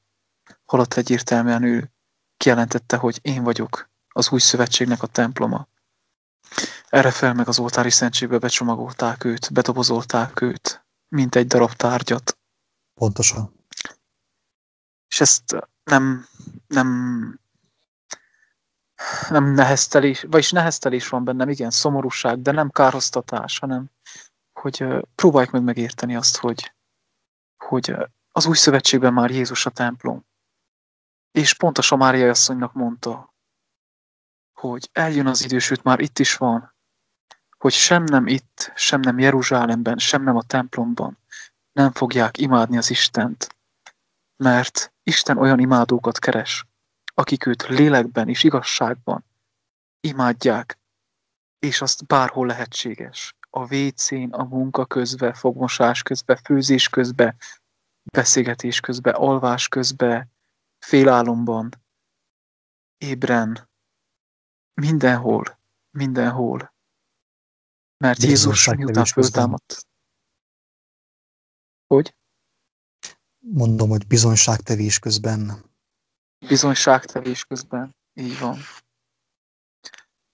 holott 0.65 0.93
egyértelműen 0.93 1.63
ő 1.63 1.91
kijelentette, 2.37 2.97
hogy 2.97 3.19
én 3.21 3.43
vagyok 3.43 3.89
az 4.07 4.31
új 4.31 4.39
szövetségnek 4.39 5.01
a 5.01 5.07
temploma. 5.07 5.67
Erre 6.87 7.11
fel 7.11 7.33
meg 7.33 7.47
az 7.47 7.59
oltári 7.59 7.91
szentségbe 7.91 8.37
becsomagolták 8.37 9.23
őt, 9.23 9.53
bedobozolták 9.53 10.41
őt, 10.41 10.85
mint 11.07 11.35
egy 11.35 11.47
darab 11.47 11.73
tárgyat. 11.73 12.37
Pontosan. 12.93 13.65
És 15.07 15.21
ezt 15.21 15.70
nem, 15.83 16.25
nem, 16.67 17.39
nem 19.29 19.43
neheztelés, 19.43 20.25
vagyis 20.29 20.51
neheztelés 20.51 21.07
van 21.07 21.23
bennem, 21.23 21.49
igen, 21.49 21.69
szomorúság, 21.69 22.41
de 22.41 22.51
nem 22.51 22.69
kárhoztatás, 22.69 23.59
hanem 23.59 23.89
hogy 24.53 24.85
próbáljuk 25.15 25.51
meg 25.51 25.63
megérteni 25.63 26.15
azt, 26.15 26.37
hogy, 26.37 26.73
hogy 27.57 27.95
az 28.31 28.45
új 28.45 28.55
szövetségben 28.55 29.13
már 29.13 29.29
Jézus 29.29 29.65
a 29.65 29.69
templom. 29.69 30.25
És 31.31 31.53
pontosan 31.53 31.97
Mária 31.97 32.29
asszonynak 32.29 32.73
mondta, 32.73 33.33
hogy 34.53 34.89
eljön 34.91 35.27
az 35.27 35.43
idő, 35.43 35.59
sőt 35.59 35.83
már 35.83 35.99
itt 35.99 36.19
is 36.19 36.35
van, 36.35 36.75
hogy 37.57 37.73
sem 37.73 38.03
nem 38.03 38.27
itt, 38.27 38.71
sem 38.75 38.99
nem 38.99 39.19
Jeruzsálemben, 39.19 39.97
sem 39.97 40.23
nem 40.23 40.35
a 40.35 40.43
templomban 40.43 41.17
nem 41.71 41.91
fogják 41.91 42.37
imádni 42.37 42.77
az 42.77 42.89
Istent, 42.89 43.55
mert 44.41 44.93
Isten 45.03 45.37
olyan 45.37 45.59
imádókat 45.59 46.19
keres, 46.19 46.65
akik 47.13 47.45
őt 47.45 47.67
lélekben 47.67 48.29
és 48.29 48.43
igazságban 48.43 49.25
imádják, 49.99 50.79
és 51.59 51.81
azt 51.81 52.05
bárhol 52.05 52.47
lehetséges. 52.47 53.35
A 53.49 53.65
vécén, 53.65 54.29
a 54.29 54.43
munka 54.43 54.85
közben, 54.85 55.33
fogmosás 55.33 56.03
közben, 56.03 56.37
főzés 56.43 56.89
közben, 56.89 57.37
beszélgetés 58.03 58.79
közben, 58.79 59.13
alvás 59.13 59.67
közben, 59.67 60.31
félálomban, 60.79 61.69
ébren, 62.97 63.69
mindenhol, 64.73 65.59
mindenhol. 65.97 66.73
Mert 67.97 68.21
Jézus 68.21 68.73
miután 68.73 69.05
föltámadt. 69.05 69.87
Hogy? 71.87 72.15
Mondom, 73.41 73.89
hogy 73.89 74.07
bizonyságtevés 74.07 74.99
közben. 74.99 75.63
Bizonyságtevés 76.47 77.45
közben, 77.45 77.95
így 78.13 78.39
van. 78.39 78.57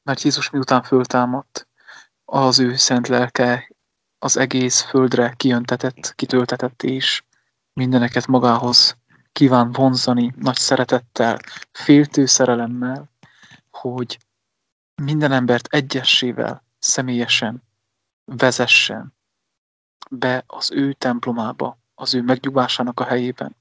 Mert 0.04 0.22
Jézus 0.22 0.50
miután 0.50 0.84
föltámadt, 0.84 1.67
az 2.26 2.60
ő 2.60 2.76
szent 2.76 3.08
lelke 3.08 3.72
az 4.20 4.38
egész 4.38 4.82
földre 4.82 5.34
kijöntetett, 5.38 6.15
kitöltetett, 6.15 6.84
és 6.84 7.24
mindeneket 7.74 8.28
magához 8.28 8.98
kíván 9.32 9.72
vonzani 9.72 10.34
nagy 10.36 10.56
szeretettel, 10.56 11.39
féltő 11.72 12.26
szerelemmel, 12.26 13.10
hogy 13.70 14.20
minden 15.02 15.32
embert 15.32 15.67
egyessével, 15.74 16.63
személyesen 16.80 17.63
vezessen 18.26 19.13
be 20.10 20.43
az 20.48 20.72
ő 20.72 20.93
templomába, 20.93 21.78
az 21.99 22.13
ő 22.13 22.21
megnyugvásának 22.21 22.99
a 22.99 23.03
helyében, 23.03 23.55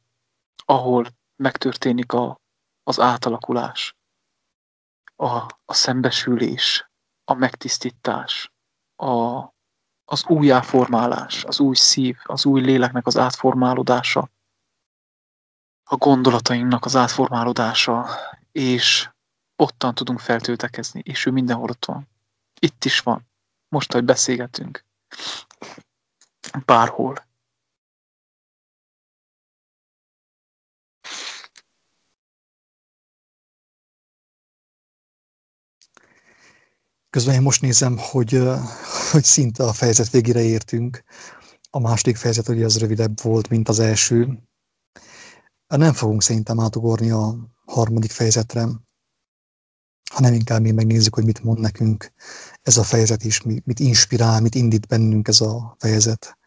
ahol 0.64 1.06
megtörténik 1.36 2.12
a, 2.12 2.40
az 2.82 3.00
átalakulás, 3.00 3.96
a, 5.16 5.26
a 5.64 5.74
szembesülés, 5.74 6.90
a 7.24 7.34
megtisztítás, 7.34 8.52
a, 8.96 9.44
az 10.04 10.24
újjáformálás, 10.26 11.44
az 11.44 11.60
új 11.60 11.74
szív, 11.74 12.16
az 12.22 12.46
új 12.46 12.60
léleknek 12.60 13.06
az 13.06 13.16
átformálódása, 13.16 14.30
a 15.88 15.96
gondolatainknak 15.96 16.84
az 16.84 16.96
átformálódása, 16.96 18.06
és 18.52 19.10
ottan 19.56 19.94
tudunk 19.94 20.20
feltöltekezni, 20.20 21.00
és 21.04 21.26
ő 21.26 21.30
mindenhol 21.30 21.70
ott 21.70 21.84
van. 21.84 22.08
Itt 22.60 22.84
is 22.84 23.00
van. 23.00 23.28
Most, 23.68 23.92
hogy 23.92 24.04
beszélgetünk. 24.04 24.84
Bárhol. 26.64 27.24
Közben 37.16 37.34
én 37.34 37.42
most 37.42 37.60
nézem, 37.60 37.98
hogy, 37.98 38.42
hogy 39.10 39.24
szinte 39.24 39.64
a 39.64 39.72
fejezet 39.72 40.10
végére 40.10 40.42
értünk. 40.42 41.02
A 41.70 41.80
második 41.80 42.16
fejezet 42.16 42.48
ugye 42.48 42.64
az 42.64 42.78
rövidebb 42.78 43.20
volt, 43.22 43.48
mint 43.48 43.68
az 43.68 43.78
első. 43.78 44.38
Nem 45.66 45.92
fogunk 45.92 46.22
szerintem 46.22 46.60
átugorni 46.60 47.10
a 47.10 47.36
harmadik 47.64 48.10
fejezetre, 48.10 48.68
hanem 50.10 50.32
inkább 50.32 50.60
mi 50.60 50.70
megnézzük, 50.70 51.14
hogy 51.14 51.24
mit 51.24 51.42
mond 51.42 51.60
nekünk 51.60 52.12
ez 52.62 52.76
a 52.76 52.82
fejezet 52.82 53.24
is, 53.24 53.42
mit 53.42 53.80
inspirál, 53.80 54.40
mit 54.40 54.54
indít 54.54 54.86
bennünk 54.86 55.28
ez 55.28 55.40
a 55.40 55.76
fejezet. 55.78 56.38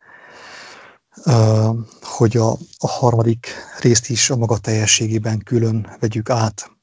Hogy 2.02 2.38
a, 2.38 2.52
a 2.78 2.88
harmadik 2.88 3.48
részt 3.80 4.10
is 4.10 4.30
a 4.30 4.36
maga 4.36 4.58
teljességében 4.58 5.40
külön 5.40 5.96
vegyük 6.00 6.30
át. 6.30 6.79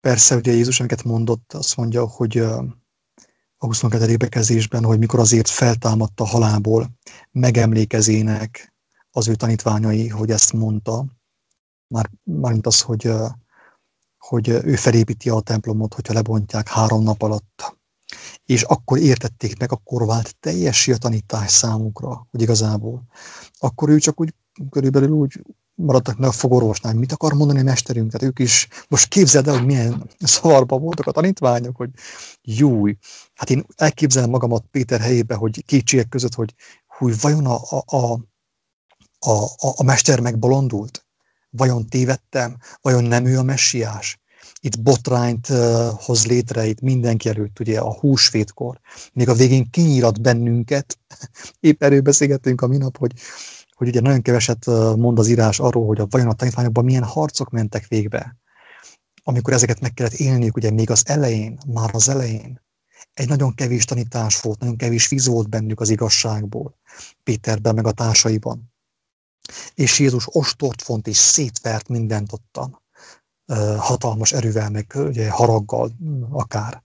Persze, 0.00 0.36
ugye 0.36 0.52
Jézus, 0.52 0.80
amiket 0.80 1.04
mondott, 1.04 1.52
azt 1.52 1.76
mondja, 1.76 2.06
hogy 2.06 2.38
a 2.38 3.66
22. 3.66 4.16
bekezésben, 4.16 4.84
hogy 4.84 4.98
mikor 4.98 5.18
azért 5.18 5.48
feltámadta 5.48 6.24
halából, 6.24 6.90
megemlékezének 7.30 8.74
az 9.10 9.28
ő 9.28 9.34
tanítványai, 9.34 10.08
hogy 10.08 10.30
ezt 10.30 10.52
mondta. 10.52 11.04
Már, 11.86 12.10
mármint 12.22 12.66
az, 12.66 12.80
hogy, 12.80 13.12
hogy 14.18 14.48
ő 14.48 14.74
felépíti 14.74 15.28
a 15.28 15.40
templomot, 15.40 15.94
hogyha 15.94 16.12
lebontják 16.12 16.68
három 16.68 17.02
nap 17.02 17.22
alatt. 17.22 17.76
És 18.44 18.62
akkor 18.62 18.98
értették 18.98 19.58
meg, 19.58 19.72
akkor 19.72 20.06
vált 20.06 20.36
teljes 20.36 20.88
a 20.88 20.96
tanítás 20.96 21.50
számukra, 21.50 22.26
hogy 22.30 22.42
igazából. 22.42 23.02
Akkor 23.58 23.88
ő 23.88 23.98
csak 23.98 24.20
úgy 24.20 24.34
körülbelül 24.70 25.10
úgy 25.10 25.42
maradtak 25.80 26.18
meg 26.18 26.28
a 26.28 26.32
fogorvosnál, 26.32 26.94
mit 26.94 27.12
akar 27.12 27.32
mondani 27.32 27.60
a 27.60 27.62
mesterünk, 27.62 28.10
tehát 28.10 28.26
ők 28.26 28.38
is, 28.38 28.68
most 28.88 29.08
képzeld 29.08 29.48
el, 29.48 29.54
hogy 29.54 29.66
milyen 29.66 30.10
szavarba 30.18 30.78
voltak 30.78 31.06
a 31.06 31.12
tanítványok, 31.12 31.76
hogy 31.76 31.90
júj, 32.42 32.96
hát 33.34 33.50
én 33.50 33.64
elképzelem 33.76 34.30
magamat 34.30 34.64
Péter 34.70 35.00
helyébe, 35.00 35.34
hogy 35.34 35.64
kétségek 35.64 36.08
között, 36.08 36.34
hogy 36.34 36.54
húj, 36.86 37.12
vajon 37.20 37.46
a, 37.46 37.60
a, 37.68 37.96
a, 37.96 38.12
a, 39.18 39.72
a 39.76 39.82
mester 39.82 40.20
megbolondult? 40.20 41.04
Vajon 41.50 41.86
tévedtem? 41.86 42.56
Vajon 42.80 43.04
nem 43.04 43.24
ő 43.24 43.38
a 43.38 43.42
messiás? 43.42 44.20
Itt 44.60 44.80
botrányt 44.80 45.48
uh, 45.48 45.88
hoz 45.88 46.26
létre, 46.26 46.66
itt 46.66 46.80
mindenki 46.80 47.28
előtt, 47.28 47.60
ugye 47.60 47.80
a 47.80 47.94
húsvétkor. 47.94 48.80
Még 49.12 49.28
a 49.28 49.34
végén 49.34 49.70
kinyírat 49.70 50.20
bennünket, 50.20 50.98
épp 51.60 51.82
erről 51.82 52.00
beszélgettünk 52.00 52.60
a 52.60 52.66
minap, 52.66 52.96
hogy 52.96 53.12
hogy 53.80 53.88
ugye 53.88 54.00
nagyon 54.00 54.22
keveset 54.22 54.66
mond 54.96 55.18
az 55.18 55.28
írás 55.28 55.60
arról, 55.60 55.86
hogy 55.86 56.00
a 56.00 56.06
vajon 56.10 56.28
a 56.28 56.34
tanítványokban 56.34 56.84
milyen 56.84 57.04
harcok 57.04 57.50
mentek 57.50 57.86
végbe, 57.88 58.36
amikor 59.22 59.52
ezeket 59.52 59.80
meg 59.80 59.94
kellett 59.94 60.12
élniük, 60.12 60.56
ugye 60.56 60.70
még 60.70 60.90
az 60.90 61.02
elején, 61.06 61.58
már 61.66 61.90
az 61.92 62.08
elején. 62.08 62.62
Egy 63.12 63.28
nagyon 63.28 63.54
kevés 63.54 63.84
tanítás 63.84 64.40
volt, 64.40 64.58
nagyon 64.58 64.76
kevés 64.76 65.08
víz 65.08 65.26
volt 65.26 65.48
bennük 65.48 65.80
az 65.80 65.88
igazságból, 65.88 66.78
Péterben 67.22 67.74
meg 67.74 67.86
a 67.86 67.92
társaiban. 67.92 68.72
És 69.74 69.98
Jézus 69.98 70.24
ostort 70.26 70.82
font 70.82 71.06
és 71.06 71.16
szétvert 71.16 71.88
mindent 71.88 72.32
ottan, 72.32 72.82
hatalmas 73.78 74.32
erővel, 74.32 74.70
meg 74.70 74.92
ugye, 74.94 75.30
haraggal 75.30 75.92
akár. 76.30 76.82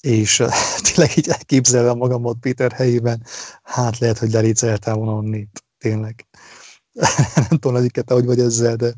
És 0.00 0.42
tényleg 0.92 1.16
így 1.16 1.28
elképzelve 1.28 1.94
magamat 1.94 2.36
Péter 2.40 2.72
helyében, 2.72 3.26
hát 3.62 3.98
lehet, 3.98 4.18
hogy 4.18 4.30
leléceltem 4.30 4.94
volna 4.94 5.12
onnét 5.12 5.62
tényleg. 5.82 6.26
nem 7.34 7.48
tudom, 7.48 7.72
Nadike, 7.72 8.02
te 8.02 8.14
hogy 8.14 8.24
vagy 8.24 8.40
ezzel, 8.40 8.76
de... 8.76 8.92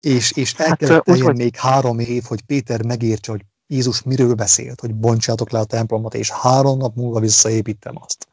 És, 0.00 0.32
és 0.32 0.54
el 0.54 0.68
hát, 0.68 0.78
kellett 0.78 1.04
vagy... 1.04 1.36
még 1.36 1.56
három 1.56 1.98
év, 1.98 2.22
hogy 2.24 2.42
Péter 2.42 2.84
megértse, 2.84 3.30
hogy 3.30 3.44
Jézus 3.66 4.02
miről 4.02 4.34
beszélt, 4.34 4.80
hogy 4.80 4.94
bontsátok 4.94 5.50
le 5.50 5.58
a 5.58 5.64
templomot, 5.64 6.14
és 6.14 6.30
három 6.30 6.78
nap 6.78 6.94
múlva 6.94 7.20
visszaépítem 7.20 7.94
azt. 8.00 8.28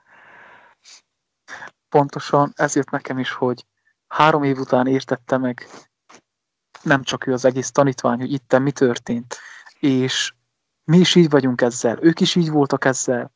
Pontosan 1.89 2.53
ezért 2.55 2.89
nekem 2.89 3.19
is, 3.19 3.31
hogy 3.31 3.65
három 4.07 4.43
év 4.43 4.57
után 4.57 4.87
értette 4.87 5.37
meg 5.37 5.67
nem 6.83 7.03
csak 7.03 7.27
ő 7.27 7.33
az 7.33 7.45
egész 7.45 7.71
tanítvány, 7.71 8.19
hogy 8.19 8.31
itten 8.31 8.61
mi 8.61 8.71
történt. 8.71 9.35
És 9.79 10.33
mi 10.83 10.97
is 10.97 11.15
így 11.15 11.29
vagyunk 11.29 11.61
ezzel, 11.61 11.97
ők 12.01 12.19
is 12.19 12.35
így 12.35 12.49
voltak 12.49 12.85
ezzel, 12.85 13.31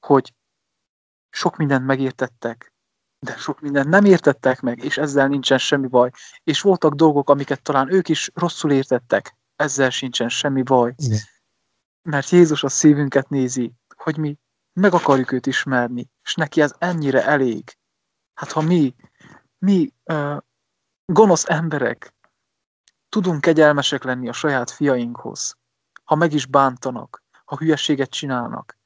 hogy 0.00 0.34
sok 1.30 1.56
mindent 1.56 1.86
megértettek, 1.86 2.74
de 3.18 3.36
sok 3.36 3.60
mindent 3.60 3.88
nem 3.88 4.04
értettek 4.04 4.60
meg, 4.60 4.84
és 4.84 4.98
ezzel 4.98 5.28
nincsen 5.28 5.58
semmi 5.58 5.86
baj. 5.86 6.10
És 6.44 6.60
voltak 6.60 6.94
dolgok, 6.94 7.30
amiket 7.30 7.62
talán 7.62 7.92
ők 7.92 8.08
is 8.08 8.30
rosszul 8.34 8.72
értettek, 8.72 9.36
ezzel 9.56 9.90
sincsen 9.90 10.28
semmi 10.28 10.62
baj. 10.62 10.94
Igen. 10.96 11.18
Mert 12.02 12.30
Jézus 12.30 12.64
a 12.64 12.68
szívünket 12.68 13.28
nézi, 13.28 13.72
hogy 13.96 14.16
mi 14.16 14.38
meg 14.72 14.92
akarjuk 14.92 15.32
őt 15.32 15.46
ismerni, 15.46 16.10
és 16.22 16.34
neki 16.34 16.60
ez 16.60 16.74
ennyire 16.78 17.26
elég. 17.26 17.76
Hát 18.34 18.52
ha 18.52 18.60
mi, 18.60 18.94
mi 19.58 19.92
uh, 20.04 20.36
gonosz 21.04 21.44
emberek 21.48 22.14
tudunk 23.08 23.40
kegyelmesek 23.40 24.04
lenni 24.04 24.28
a 24.28 24.32
saját 24.32 24.70
fiainkhoz, 24.70 25.56
ha 26.04 26.14
meg 26.14 26.32
is 26.32 26.46
bántanak, 26.46 27.22
ha 27.44 27.56
hülyeséget 27.56 28.10
csinálnak, 28.10 28.78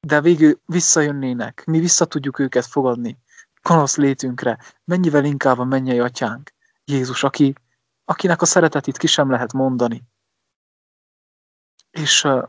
de 0.00 0.20
végül 0.20 0.60
visszajönnének, 0.66 1.64
mi 1.66 1.78
vissza 1.78 2.04
tudjuk 2.04 2.38
őket 2.38 2.66
fogadni, 2.66 3.18
kanasz 3.64 3.96
létünkre, 3.96 4.58
mennyivel 4.84 5.24
inkább 5.24 5.58
a 5.58 5.64
mennyei 5.64 6.00
atyánk, 6.00 6.52
Jézus, 6.84 7.22
aki, 7.22 7.54
akinek 8.04 8.42
a 8.42 8.44
szeretetét 8.44 8.96
ki 8.96 9.06
sem 9.06 9.30
lehet 9.30 9.52
mondani. 9.52 10.04
És 11.90 12.24
uh, 12.24 12.48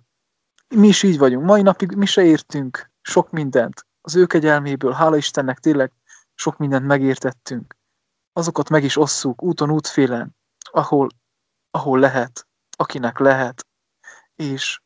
mi 0.67 0.87
is 0.87 1.03
így 1.03 1.17
vagyunk. 1.17 1.45
Mai 1.45 1.61
napig 1.61 1.91
mi 1.91 2.05
se 2.05 2.23
értünk 2.23 2.91
sok 3.01 3.31
mindent. 3.31 3.87
Az 4.01 4.15
ő 4.15 4.25
kegyelméből, 4.25 4.91
hála 4.91 5.17
Istennek 5.17 5.59
tényleg 5.59 5.91
sok 6.33 6.57
mindent 6.57 6.85
megértettünk. 6.85 7.75
Azokat 8.33 8.69
meg 8.69 8.83
is 8.83 8.97
osszuk 8.97 9.43
úton, 9.43 9.71
útfélen, 9.71 10.35
ahol, 10.71 11.09
ahol 11.71 11.99
lehet, 11.99 12.47
akinek 12.77 13.19
lehet. 13.19 13.67
És 14.35 14.81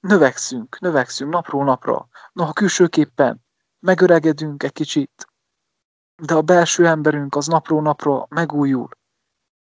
növekszünk, 0.00 0.80
növekszünk 0.80 1.32
napról 1.32 1.64
napra. 1.64 2.08
Noha 2.32 2.52
külsőképpen 2.52 3.44
megöregedünk 3.78 4.62
egy 4.62 4.72
kicsit, 4.72 5.31
de 6.24 6.34
a 6.34 6.42
belső 6.42 6.86
emberünk 6.86 7.34
az 7.34 7.46
napról 7.46 7.82
napra 7.82 8.26
megújul, 8.28 8.88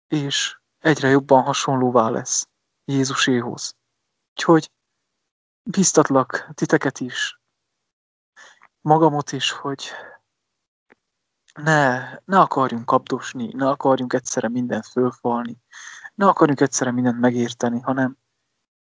és 0.08 0.60
egyre 0.80 1.08
jobban 1.08 1.44
hasonlóvá 1.44 2.10
lesz 2.10 2.50
Jézuséhoz. 2.86 3.76
Úgyhogy 4.32 4.72
biztatlak 5.64 6.50
titeket 6.54 7.00
is, 7.00 7.42
magamot 8.82 9.32
is, 9.32 9.52
hogy 9.52 9.92
ne, 11.54 12.12
ne 12.26 12.40
akarjunk 12.40 12.86
kapdosni, 12.86 13.54
ne 13.54 13.70
akarjunk 13.70 14.14
egyszerre 14.14 14.50
mindent 14.50 14.86
fölfalni, 14.86 15.58
ne 16.16 16.28
akarjunk 16.28 16.62
egyszerre 16.62 16.92
mindent 16.92 17.20
megérteni, 17.20 17.80
hanem, 17.80 18.18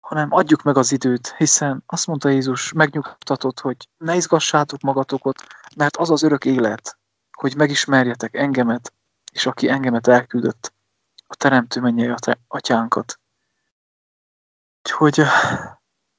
hanem 0.01 0.33
adjuk 0.33 0.63
meg 0.63 0.77
az 0.77 0.93
időt, 0.93 1.35
hiszen 1.37 1.83
azt 1.87 2.07
mondta 2.07 2.29
Jézus, 2.29 2.73
megnyugtatott, 2.73 3.61
hogy 3.61 3.89
ne 3.97 4.17
izgassátok 4.17 4.81
magatokat, 4.81 5.47
mert 5.77 5.97
az 5.97 6.11
az 6.11 6.23
örök 6.23 6.45
élet, 6.45 7.00
hogy 7.41 7.57
megismerjetek 7.57 8.35
engemet, 8.35 8.93
és 9.33 9.47
aki 9.47 9.69
engemet 9.69 10.07
elküldött, 10.07 10.75
a 11.27 11.35
teremtő 11.35 11.81
mennyei 11.81 12.15
atyánkat. 12.49 13.21
Úgyhogy 14.83 15.23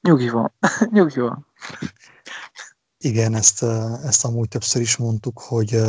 nyugi 0.01 0.30
van, 0.30 0.53
nyugi 0.91 1.19
van. 1.19 1.47
Igen, 2.97 3.36
ezt, 3.36 3.63
ezt 4.03 4.26
amúgy 4.26 4.47
többször 4.47 4.82
is 4.82 4.97
mondtuk, 4.97 5.39
hogy, 5.39 5.82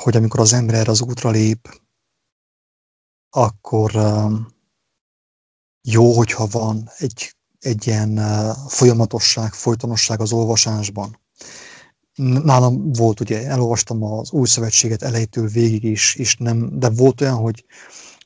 hogy 0.00 0.16
amikor 0.16 0.40
az 0.40 0.52
ember 0.52 0.74
erre 0.74 0.90
az 0.90 1.00
útra 1.00 1.30
lép, 1.30 1.80
akkor 3.30 3.92
jó, 5.82 6.12
hogyha 6.12 6.46
van 6.46 6.90
egy, 6.96 7.36
egy 7.58 7.86
ilyen 7.86 8.16
folyamatosság, 8.68 9.52
folytonosság 9.52 10.20
az 10.20 10.32
olvasásban 10.32 11.18
nálam 12.16 12.92
volt, 12.92 13.20
ugye 13.20 13.46
elolvastam 13.46 14.02
az 14.02 14.32
új 14.32 14.46
szövetséget 14.46 15.02
elejétől 15.02 15.48
végig 15.48 15.84
is, 15.84 16.14
és 16.14 16.36
nem, 16.36 16.78
de 16.78 16.90
volt 16.90 17.20
olyan, 17.20 17.36
hogy, 17.36 17.64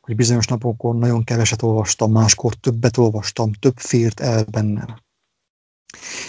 hogy 0.01 0.17
bizonyos 0.17 0.47
napokon 0.47 0.97
nagyon 0.97 1.25
keveset 1.25 1.63
olvastam, 1.63 2.13
máskor 2.13 2.55
többet 2.55 2.97
olvastam, 2.97 3.53
több 3.53 3.79
fért 3.79 4.21
el 4.21 4.45
bennem. 4.45 4.99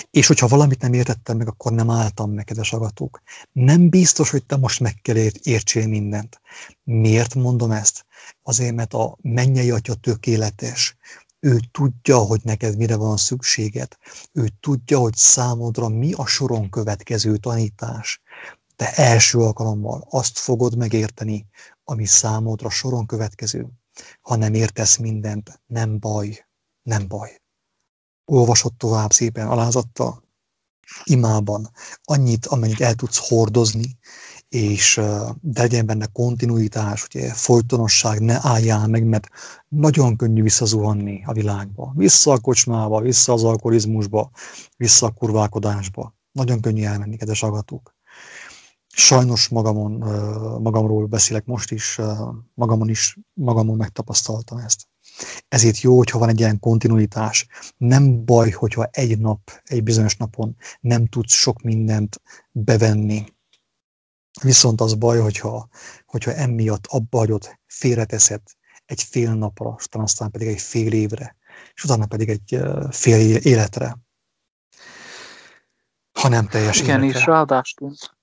És 0.10 0.28
hogyha 0.28 0.48
valamit 0.48 0.82
nem 0.82 0.94
értettem 0.94 1.38
meg, 1.38 1.48
akkor 1.48 1.72
nem 1.72 1.90
álltam 1.90 2.32
meg, 2.32 2.46
kedves 2.46 2.74
agatók. 2.74 3.22
Nem 3.52 3.90
biztos, 3.90 4.30
hogy 4.30 4.46
te 4.46 4.58
most 4.58 4.80
meg 4.80 5.00
kell 5.02 5.16
értsél 5.44 5.88
mindent. 5.88 6.42
Miért 6.84 7.36
mondom 7.36 7.72
ezt? 7.72 8.06
Azért, 8.44 8.76
mert 8.76 8.94
a 8.94 9.18
mennyei 9.22 9.72
atya 9.72 9.94
tökéletes. 9.94 10.98
Ő 11.44 11.60
tudja, 11.72 12.18
hogy 12.18 12.42
neked 12.44 12.78
mire 12.78 12.96
van 12.96 13.18
szükséged. 13.18 13.98
Ő 14.32 14.48
tudja, 14.60 15.00
hogy 15.00 15.16
számodra 15.16 15.88
mi 15.88 16.14
a 16.14 16.26
soron 16.26 16.70
következő 16.70 17.38
tanítás. 17.38 18.22
De 18.76 18.94
első 18.94 19.38
alkalommal 19.38 20.08
azt 20.10 20.38
fogod 20.38 20.78
megérteni, 20.78 21.48
ami 21.84 22.06
számodra 22.06 22.70
soron 22.70 23.06
következő. 23.06 23.68
Ha 24.22 24.36
nem 24.36 24.54
értesz 24.54 24.98
mindent, 24.98 25.62
nem 25.68 26.00
baj, 26.00 26.46
nem 26.84 27.08
baj 27.08 27.42
olvasott 28.32 28.78
tovább 28.78 29.12
szépen 29.12 29.48
alázattal, 29.48 30.24
imában, 31.04 31.72
annyit, 32.04 32.46
amennyit 32.46 32.82
el 32.82 32.96
tudsz 32.96 33.28
hordozni, 33.28 33.98
és 34.52 35.02
de 35.42 35.62
legyen 35.62 35.86
benne 35.86 36.06
kontinuitás, 36.06 37.06
ugye, 37.06 37.34
folytonosság, 37.34 38.20
ne 38.20 38.38
álljál 38.42 38.88
meg, 38.88 39.04
mert 39.04 39.28
nagyon 39.68 40.16
könnyű 40.16 40.42
visszazuhanni 40.42 41.24
a 41.26 41.34
világba. 41.34 41.94
Vissza 41.96 42.32
a 42.32 42.40
kocsmába, 42.40 43.02
vissza 43.02 43.34
az 43.34 43.44
alkoholizmusba, 43.44 44.32
vissza 44.78 45.06
a 45.06 45.12
kurválkodásba. 45.12 46.16
Nagyon 46.32 46.60
könnyű 46.62 46.84
elmenni, 46.84 47.18
kedves 47.18 47.44
agatók. 47.44 47.96
Sajnos 48.88 49.48
magamon, 49.48 49.92
magamról 50.62 51.06
beszélek 51.06 51.46
most 51.46 51.72
is, 51.72 52.00
magamon 52.54 52.90
is, 52.90 53.18
magamon 53.34 53.78
megtapasztaltam 53.78 54.58
ezt. 54.58 54.88
Ezért 55.48 55.82
jó, 55.82 55.98
hogyha 55.98 56.20
van 56.20 56.30
egy 56.30 56.40
ilyen 56.40 56.60
kontinuitás. 56.60 57.48
Nem 57.78 58.26
baj, 58.26 58.50
hogyha 58.50 58.88
egy 58.92 59.20
nap, 59.20 59.52
egy 59.64 59.84
bizonyos 59.84 60.18
napon 60.18 60.56
nem 60.80 61.06
tudsz 61.06 61.34
sok 61.34 61.62
mindent 61.62 62.22
bevenni. 62.52 63.26
Viszont 64.42 64.82
az 64.82 64.94
baj, 64.94 65.20
hogyha, 65.20 65.68
hogyha 66.06 66.34
emiatt 66.34 66.86
abba 66.88 67.18
hagyod, 67.18 67.60
félreteszed 67.66 68.42
egy 68.86 69.04
fél 69.04 69.34
napra, 69.34 69.76
aztán 69.92 70.32
pedig 70.32 70.48
egy 70.48 70.62
fél 70.62 70.94
évre, 70.94 71.36
és 71.74 71.84
utána 71.84 72.06
pedig 72.06 72.30
egy 72.30 72.60
fél 72.90 73.38
életre, 73.38 73.98
ha 76.20 76.28
nem 76.28 76.48
teljes 76.48 76.80
Igen, 76.80 77.04
életre. 77.04 77.20
és 77.20 77.26
ráadásként, 77.26 78.18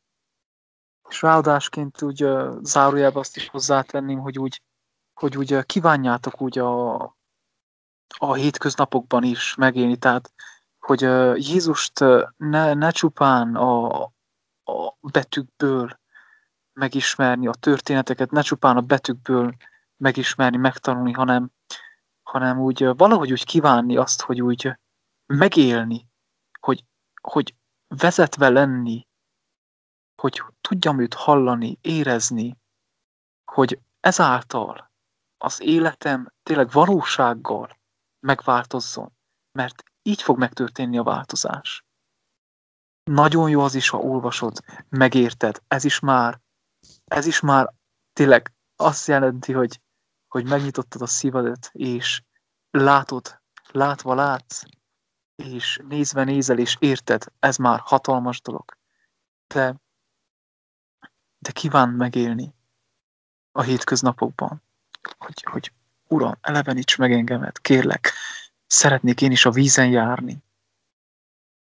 és 1.08 1.22
ráadásként 1.22 2.02
úgy 2.02 2.26
zárójelbe 2.62 3.18
azt 3.18 3.36
is 3.36 3.48
hozzátenném, 3.48 4.18
hogy 4.18 4.38
úgy 4.38 4.62
hogy 5.18 5.36
úgy 5.36 5.66
kívánjátok 5.66 6.40
úgy 6.40 6.58
a, 6.58 6.94
a 8.18 8.34
hétköznapokban 8.34 9.22
is 9.22 9.54
megélni, 9.54 9.96
tehát 9.96 10.32
hogy 10.78 11.00
Jézust 11.48 11.98
ne, 12.36 12.74
ne 12.74 12.90
csupán 12.90 13.54
a, 13.54 14.04
a 14.68 14.96
betűkből 15.00 16.00
megismerni 16.72 17.46
a 17.46 17.52
történeteket, 17.52 18.30
ne 18.30 18.40
csupán 18.40 18.76
a 18.76 18.80
betűkből 18.80 19.54
megismerni, 19.96 20.56
megtanulni, 20.56 21.12
hanem, 21.12 21.50
hanem 22.22 22.60
úgy 22.60 22.84
valahogy 22.84 23.32
úgy 23.32 23.44
kívánni 23.44 23.96
azt, 23.96 24.20
hogy 24.20 24.42
úgy 24.42 24.72
megélni, 25.26 26.08
hogy, 26.60 26.84
hogy 27.20 27.54
vezetve 27.86 28.48
lenni, 28.48 29.06
hogy 30.20 30.42
tudjam 30.60 31.00
őt 31.00 31.14
hallani, 31.14 31.78
érezni, 31.80 32.56
hogy 33.44 33.80
ezáltal 34.00 34.90
az 35.38 35.60
életem 35.60 36.32
tényleg 36.42 36.70
valósággal 36.70 37.78
megváltozzon, 38.20 39.12
mert 39.52 39.82
így 40.02 40.22
fog 40.22 40.38
megtörténni 40.38 40.98
a 40.98 41.02
változás. 41.02 41.87
Nagyon 43.08 43.50
jó 43.50 43.60
az 43.60 43.74
is, 43.74 43.88
ha 43.88 43.98
olvasod, 43.98 44.60
megérted, 44.88 45.62
ez 45.68 45.84
is 45.84 45.98
már, 45.98 46.40
ez 47.04 47.26
is 47.26 47.40
már 47.40 47.72
tényleg 48.12 48.52
azt 48.76 49.06
jelenti, 49.06 49.52
hogy, 49.52 49.80
hogy 50.28 50.48
megnyitottad 50.48 51.02
a 51.02 51.06
szívedet, 51.06 51.70
és 51.72 52.22
látod, 52.70 53.40
látva 53.70 54.14
látsz, 54.14 54.62
és 55.36 55.80
nézve 55.88 56.24
nézel, 56.24 56.58
és 56.58 56.76
érted, 56.78 57.24
ez 57.38 57.56
már 57.56 57.80
hatalmas 57.84 58.40
dolog. 58.40 58.76
De, 59.46 59.74
de 61.38 61.50
kívánt 61.50 61.96
megélni 61.96 62.54
a 63.52 63.62
hétköznapokban 63.62 64.62
hogy, 65.18 65.42
hogy 65.50 65.72
Uram, 66.08 66.38
eleveníts 66.40 66.98
meg 66.98 67.12
engemet, 67.12 67.58
kérlek, 67.58 68.12
szeretnék 68.66 69.22
én 69.22 69.30
is 69.30 69.44
a 69.44 69.50
vízen 69.50 69.88
járni, 69.90 70.42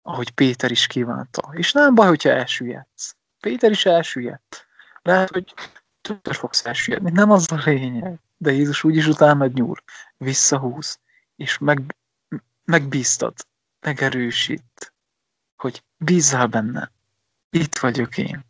ahogy 0.07 0.29
Péter 0.31 0.71
is 0.71 0.87
kívánta. 0.87 1.51
És 1.51 1.71
nem 1.71 1.95
baj, 1.95 2.07
hogyha 2.07 2.29
elsüllyedsz. 2.29 3.15
Péter 3.39 3.71
is 3.71 3.85
elsüllyedt. 3.85 4.67
Lehet, 5.01 5.29
hogy 5.29 5.53
többször 6.01 6.35
fogsz 6.35 6.65
elsüllyedni, 6.65 7.11
nem 7.11 7.31
az 7.31 7.51
a 7.51 7.61
lényeg. 7.65 8.19
De 8.37 8.51
Jézus 8.51 8.83
úgyis 8.83 9.07
utána 9.07 9.45
nyúl, 9.45 9.77
visszahúz, 10.17 10.99
és 11.35 11.57
meg, 11.57 11.95
megbíztat, 12.65 13.47
megerősít, 13.79 14.93
hogy 15.55 15.83
bízzál 15.97 16.47
benne. 16.47 16.91
Itt 17.49 17.77
vagyok 17.77 18.17
én. 18.17 18.45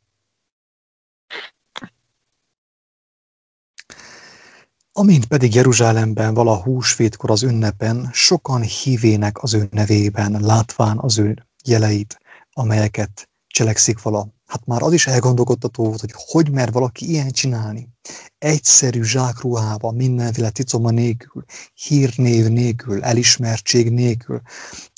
Amint 4.98 5.26
pedig 5.26 5.54
Jeruzsálemben 5.54 6.34
vala 6.34 6.62
húsvétkor 6.62 7.32
az 7.32 7.44
ünnepen, 7.44 8.10
sokan 8.14 8.62
hívének 8.62 9.44
az 9.44 9.54
ő 9.54 9.68
nevében, 9.72 10.38
látván 10.42 10.98
az 11.00 11.18
ő 11.18 11.48
jeleit, 11.66 12.20
amelyeket 12.54 13.30
cselekszik 13.48 14.02
vala. 14.02 14.28
Hát 14.46 14.66
már 14.66 14.82
az 14.82 14.94
is 14.94 15.08
elgondolkodtató 15.08 15.84
volt, 15.84 16.00
hogy 16.00 16.14
hogy 16.16 16.52
mer 16.52 16.72
valaki 16.72 17.10
ilyen 17.10 17.30
csinálni. 17.32 17.90
Egyszerű 18.38 19.04
zsákruhában, 19.04 19.96
mindenféle 19.96 20.50
ticoma 20.50 20.90
nélkül, 20.90 21.44
hírnév 21.74 22.48
nélkül, 22.48 23.04
elismertség 23.04 23.92
nélkül, 23.92 24.42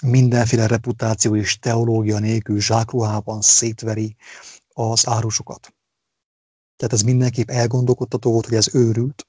mindenféle 0.05 0.67
reputáció 0.67 1.35
és 1.35 1.59
teológia 1.59 2.19
nélkül 2.19 2.59
zsákruhában 2.59 3.41
szétveri 3.41 4.15
az 4.67 5.07
árusokat. 5.07 5.73
Tehát 6.75 6.93
ez 6.93 7.01
mindenképp 7.01 7.49
elgondolkodtató 7.49 8.31
volt, 8.31 8.45
hogy 8.45 8.57
ez 8.57 8.75
őrült, 8.75 9.27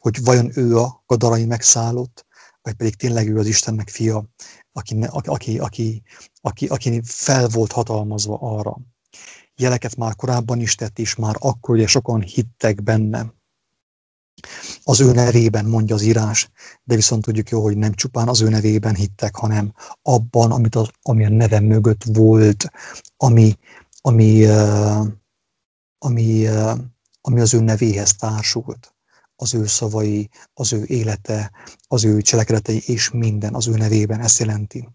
hogy 0.00 0.24
vajon 0.24 0.50
ő 0.54 0.78
a 0.78 1.02
gadarai 1.06 1.44
megszállott, 1.44 2.26
vagy 2.62 2.74
pedig 2.74 2.94
tényleg 2.94 3.28
ő 3.28 3.38
az 3.38 3.46
Istennek 3.46 3.88
fia, 3.88 4.24
aki, 4.72 5.04
aki, 5.04 5.58
aki, 5.58 6.02
aki, 6.40 6.66
aki 6.66 7.00
fel 7.04 7.48
volt 7.48 7.72
hatalmazva 7.72 8.38
arra. 8.40 8.78
Jeleket 9.56 9.96
már 9.96 10.16
korábban 10.16 10.60
is 10.60 10.74
tett, 10.74 10.98
és 10.98 11.14
már 11.14 11.36
akkor 11.38 11.74
ugye 11.74 11.86
sokan 11.86 12.20
hittek 12.20 12.82
benne. 12.82 13.34
Az 14.82 15.00
ő 15.00 15.12
nevében 15.12 15.64
mondja 15.64 15.94
az 15.94 16.02
írás, 16.02 16.50
de 16.84 16.94
viszont 16.94 17.22
tudjuk 17.22 17.48
jó, 17.48 17.62
hogy 17.62 17.76
nem 17.76 17.92
csupán 17.92 18.28
az 18.28 18.40
ő 18.40 18.48
nevében 18.48 18.94
hittek, 18.94 19.36
hanem 19.36 19.72
abban, 20.02 20.50
amit 20.50 20.74
az, 20.74 20.90
ami 21.02 21.24
a 21.24 21.28
neve 21.28 21.60
mögött 21.60 22.04
volt, 22.04 22.70
ami, 23.16 23.58
ami, 24.00 24.46
ami, 25.98 26.46
ami 27.20 27.40
az 27.40 27.54
ő 27.54 27.60
nevéhez 27.60 28.14
társult 28.14 28.89
az 29.40 29.54
ő 29.54 29.66
szavai, 29.66 30.28
az 30.54 30.72
ő 30.72 30.84
élete, 30.86 31.52
az 31.88 32.04
ő 32.04 32.20
cselekedetei 32.20 32.82
és 32.86 33.10
minden 33.10 33.54
az 33.54 33.66
ő 33.66 33.76
nevében. 33.76 34.20
Ezt 34.20 34.38
jelenti. 34.38 34.88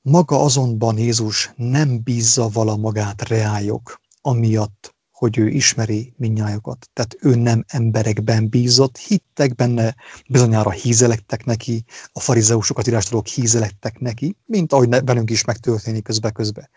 Maga 0.00 0.40
azonban 0.42 0.98
Jézus 0.98 1.52
nem 1.56 2.02
bízza 2.02 2.48
vala 2.48 2.76
magát 2.76 3.28
reályok, 3.28 4.00
amiatt, 4.20 4.94
hogy 5.10 5.38
ő 5.38 5.48
ismeri 5.48 6.14
minnyájukat. 6.16 6.90
Tehát 6.92 7.16
ő 7.20 7.34
nem 7.34 7.64
emberekben 7.68 8.48
bízott, 8.48 8.98
hittek 8.98 9.54
benne, 9.54 9.94
bizonyára 10.28 10.70
hízelektek 10.70 11.44
neki, 11.44 11.84
a 12.12 12.20
farizeusokat 12.20 12.86
írástudók 12.86 13.26
hízelektek 13.26 13.98
neki, 13.98 14.36
mint 14.44 14.72
ahogy 14.72 14.88
velünk 14.88 15.30
is 15.30 15.44
megtörténik 15.44 16.04
közbe-közbe. 16.04 16.70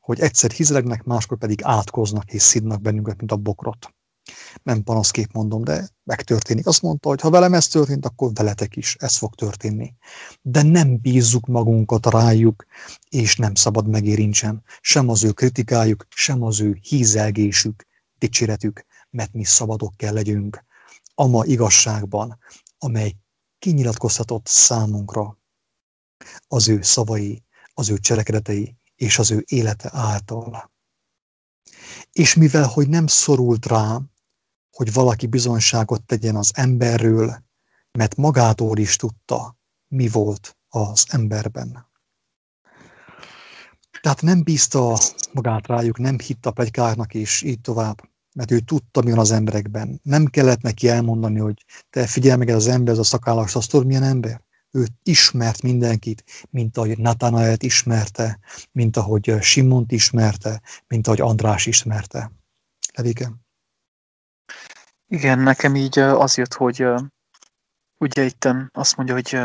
Hogy 0.00 0.20
egyszer 0.20 0.50
hízelegnek, 0.50 1.02
máskor 1.04 1.38
pedig 1.38 1.60
átkoznak 1.62 2.32
és 2.32 2.42
szidnak 2.42 2.80
bennünket, 2.80 3.18
mint 3.18 3.32
a 3.32 3.36
bokrot 3.36 3.95
nem 4.62 4.82
panaszkép 4.82 5.32
mondom, 5.32 5.64
de 5.64 5.88
megtörténik. 6.04 6.66
Azt 6.66 6.82
mondta, 6.82 7.08
hogy 7.08 7.20
ha 7.20 7.30
velem 7.30 7.54
ez 7.54 7.68
történt, 7.68 8.06
akkor 8.06 8.30
veletek 8.34 8.76
is 8.76 8.96
ez 8.98 9.16
fog 9.16 9.34
történni. 9.34 9.94
De 10.42 10.62
nem 10.62 11.00
bízzuk 11.00 11.46
magunkat 11.46 12.06
rájuk, 12.06 12.66
és 13.08 13.36
nem 13.36 13.54
szabad 13.54 13.88
megérincsen 13.88 14.62
sem 14.80 15.08
az 15.08 15.24
ő 15.24 15.32
kritikájuk, 15.32 16.06
sem 16.08 16.42
az 16.42 16.60
ő 16.60 16.78
hízelgésük, 16.82 17.86
dicséretük, 18.18 18.84
mert 19.10 19.32
mi 19.32 19.44
szabadok 19.44 19.96
kell 19.96 20.12
legyünk. 20.12 20.64
Ama 21.14 21.44
igazságban, 21.44 22.38
amely 22.78 23.16
kinyilatkozhatott 23.58 24.46
számunkra 24.46 25.38
az 26.48 26.68
ő 26.68 26.82
szavai, 26.82 27.44
az 27.74 27.90
ő 27.90 27.98
cselekedetei 27.98 28.76
és 28.96 29.18
az 29.18 29.30
ő 29.30 29.44
élete 29.46 29.90
által. 29.92 30.70
És 32.12 32.34
mivel, 32.34 32.66
hogy 32.66 32.88
nem 32.88 33.06
szorult 33.06 33.66
rá, 33.66 34.00
hogy 34.76 34.92
valaki 34.92 35.26
bizonyságot 35.26 36.02
tegyen 36.02 36.36
az 36.36 36.50
emberről, 36.54 37.44
mert 37.98 38.16
magától 38.16 38.78
is 38.78 38.96
tudta, 38.96 39.56
mi 39.88 40.08
volt 40.08 40.56
az 40.68 41.04
emberben. 41.08 41.86
Tehát 44.00 44.22
nem 44.22 44.42
bízta 44.42 44.98
magát 45.32 45.66
rájuk, 45.66 45.98
nem 45.98 46.18
hitt 46.18 46.46
a 46.46 46.50
plegykáknak, 46.50 47.14
és 47.14 47.42
így 47.42 47.60
tovább, 47.60 48.08
mert 48.34 48.50
ő 48.50 48.60
tudta, 48.60 49.02
mi 49.02 49.10
van 49.10 49.18
az 49.18 49.30
emberekben. 49.30 50.00
Nem 50.02 50.26
kellett 50.26 50.60
neki 50.60 50.88
elmondani, 50.88 51.38
hogy 51.38 51.64
te 51.90 52.06
figyelj 52.06 52.38
meg, 52.38 52.48
az 52.48 52.66
ember, 52.66 52.92
ez 52.92 52.98
a 52.98 53.04
szakállas, 53.04 53.54
azt 53.54 53.70
tudod, 53.70 53.86
milyen 53.86 54.02
ember? 54.02 54.44
Ő 54.70 54.86
ismert 55.02 55.62
mindenkit, 55.62 56.24
mint 56.50 56.76
ahogy 56.76 56.98
Natanaelt 56.98 57.62
ismerte, 57.62 58.38
mint 58.72 58.96
ahogy 58.96 59.36
Simont 59.40 59.92
ismerte, 59.92 60.62
mint 60.88 61.06
ahogy 61.06 61.20
András 61.20 61.66
ismerte. 61.66 62.32
Levike? 62.94 63.45
Igen, 65.08 65.38
nekem 65.38 65.74
így 65.74 65.98
az 65.98 66.36
jött, 66.36 66.54
hogy 66.54 66.86
ugye 67.98 68.22
itt 68.22 68.48
azt 68.72 68.96
mondja, 68.96 69.14
hogy 69.14 69.38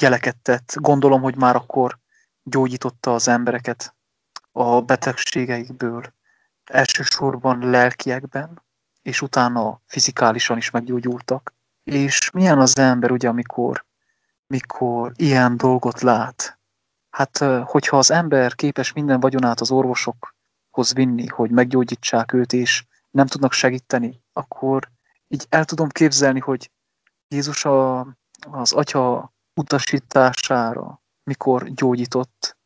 jeleket 0.00 0.36
tett. 0.36 0.74
Gondolom, 0.74 1.22
hogy 1.22 1.36
már 1.36 1.56
akkor 1.56 1.98
gyógyította 2.42 3.14
az 3.14 3.28
embereket 3.28 3.94
a 4.52 4.80
betegségeikből, 4.80 6.14
elsősorban 6.64 7.70
lelkiekben, 7.70 8.62
és 9.02 9.22
utána 9.22 9.80
fizikálisan 9.86 10.56
is 10.56 10.70
meggyógyultak. 10.70 11.54
És 11.84 12.30
milyen 12.30 12.58
az 12.58 12.78
ember, 12.78 13.10
ugye, 13.10 13.28
amikor, 13.28 13.84
mikor 14.46 15.12
ilyen 15.16 15.56
dolgot 15.56 16.00
lát? 16.00 16.58
Hát, 17.10 17.38
hogyha 17.64 17.98
az 17.98 18.10
ember 18.10 18.54
képes 18.54 18.92
minden 18.92 19.20
vagyonát 19.20 19.60
az 19.60 19.70
orvosokhoz 19.70 20.92
vinni, 20.94 21.26
hogy 21.26 21.50
meggyógyítsák 21.50 22.32
őt, 22.32 22.52
és 22.52 22.84
nem 23.10 23.26
tudnak 23.26 23.52
segíteni, 23.52 24.24
akkor 24.36 24.90
így 25.28 25.46
el 25.48 25.64
tudom 25.64 25.88
képzelni, 25.88 26.40
hogy 26.40 26.70
Jézus 27.28 27.64
a, 27.64 28.00
az 28.50 28.72
atya 28.72 29.32
utasítására, 29.54 31.02
mikor 31.22 31.68
gyógyított, 31.68 32.58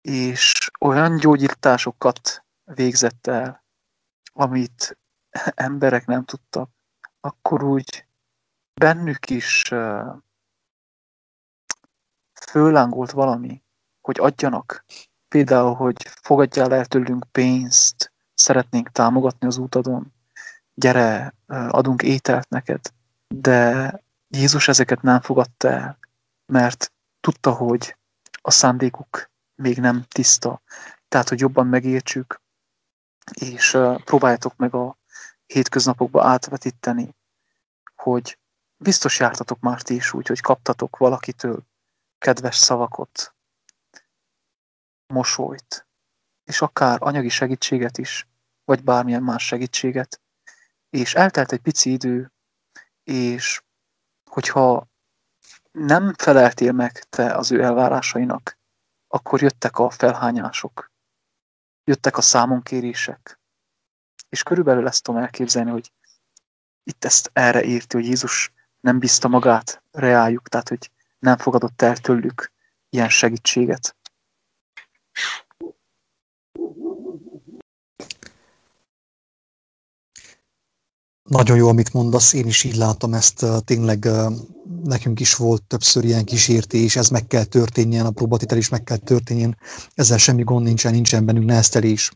és 0.00 0.70
olyan 0.80 1.16
gyógyításokat 1.16 2.44
végzett 2.64 3.26
el, 3.26 3.64
amit 4.32 4.98
emberek 5.54 6.06
nem 6.06 6.24
tudtak, 6.24 6.70
akkor 7.20 7.62
úgy 7.62 8.06
bennük 8.74 9.30
is 9.30 9.62
fölángolt 12.40 13.10
valami, 13.10 13.62
hogy 14.00 14.20
adjanak. 14.20 14.84
Például, 15.28 15.74
hogy 15.74 16.08
fogadjál 16.08 16.74
el 16.74 16.86
tőlünk 16.86 17.24
pénzt, 17.32 18.12
szeretnénk 18.34 18.88
támogatni 18.88 19.46
az 19.46 19.58
útadon, 19.58 20.12
gyere, 20.74 21.34
adunk 21.46 22.02
ételt 22.02 22.48
neked. 22.48 22.80
De 23.28 24.00
Jézus 24.28 24.68
ezeket 24.68 25.02
nem 25.02 25.20
fogadta 25.20 25.68
el, 25.68 25.98
mert 26.46 26.92
tudta, 27.20 27.52
hogy 27.52 27.96
a 28.42 28.50
szándékuk 28.50 29.30
még 29.54 29.78
nem 29.78 30.04
tiszta. 30.08 30.62
Tehát, 31.08 31.28
hogy 31.28 31.40
jobban 31.40 31.66
megértsük, 31.66 32.40
és 33.32 33.78
próbáljátok 34.04 34.56
meg 34.56 34.74
a 34.74 34.98
hétköznapokba 35.46 36.24
átvetíteni, 36.24 37.16
hogy 37.96 38.38
biztos 38.76 39.18
jártatok 39.18 39.60
már 39.60 39.82
ti 39.82 39.94
is 39.94 40.12
úgy, 40.12 40.26
hogy 40.26 40.40
kaptatok 40.40 40.96
valakitől 40.96 41.62
kedves 42.18 42.56
szavakot, 42.56 43.34
mosolyt, 45.06 45.86
és 46.44 46.60
akár 46.60 46.98
anyagi 47.00 47.28
segítséget 47.28 47.98
is, 47.98 48.28
vagy 48.64 48.84
bármilyen 48.84 49.22
más 49.22 49.46
segítséget, 49.46 50.20
és 50.92 51.14
eltelt 51.14 51.52
egy 51.52 51.60
pici 51.60 51.92
idő, 51.92 52.32
és 53.04 53.62
hogyha 54.30 54.88
nem 55.70 56.14
feleltél 56.14 56.72
meg 56.72 56.92
te 56.92 57.34
az 57.34 57.50
ő 57.50 57.62
elvárásainak, 57.62 58.58
akkor 59.08 59.42
jöttek 59.42 59.78
a 59.78 59.90
felhányások, 59.90 60.90
jöttek 61.84 62.16
a 62.16 62.20
számonkérések. 62.20 63.40
És 64.28 64.42
körülbelül 64.42 64.86
ezt 64.86 65.02
tudom 65.02 65.20
elképzelni, 65.20 65.70
hogy 65.70 65.92
itt 66.82 67.04
ezt 67.04 67.30
erre 67.32 67.62
érti, 67.62 67.96
hogy 67.96 68.06
Jézus 68.06 68.52
nem 68.80 68.98
bízta 68.98 69.28
magát 69.28 69.82
reájuk, 69.90 70.48
tehát 70.48 70.68
hogy 70.68 70.90
nem 71.18 71.36
fogadott 71.36 71.82
el 71.82 71.96
tőlük 71.96 72.52
ilyen 72.88 73.08
segítséget. 73.08 73.96
Nagyon 81.32 81.56
jó, 81.56 81.68
amit 81.68 81.92
mondasz, 81.92 82.32
én 82.32 82.46
is 82.46 82.64
így 82.64 82.76
látom 82.76 83.14
ezt, 83.14 83.46
tényleg 83.64 84.08
nekünk 84.84 85.20
is 85.20 85.34
volt 85.34 85.62
többször 85.62 86.04
ilyen 86.04 86.24
kísértés, 86.24 86.96
ez 86.96 87.08
meg 87.08 87.26
kell 87.26 87.44
történjen, 87.44 88.06
a 88.06 88.10
próbatitel 88.10 88.58
is 88.58 88.68
meg 88.68 88.84
kell 88.84 88.96
történjen, 88.96 89.56
ezzel 89.94 90.18
semmi 90.18 90.42
gond 90.42 90.64
nincsen, 90.64 90.92
nincsen 90.92 91.24
bennünk 91.24 91.46
neheztelés. 91.46 92.12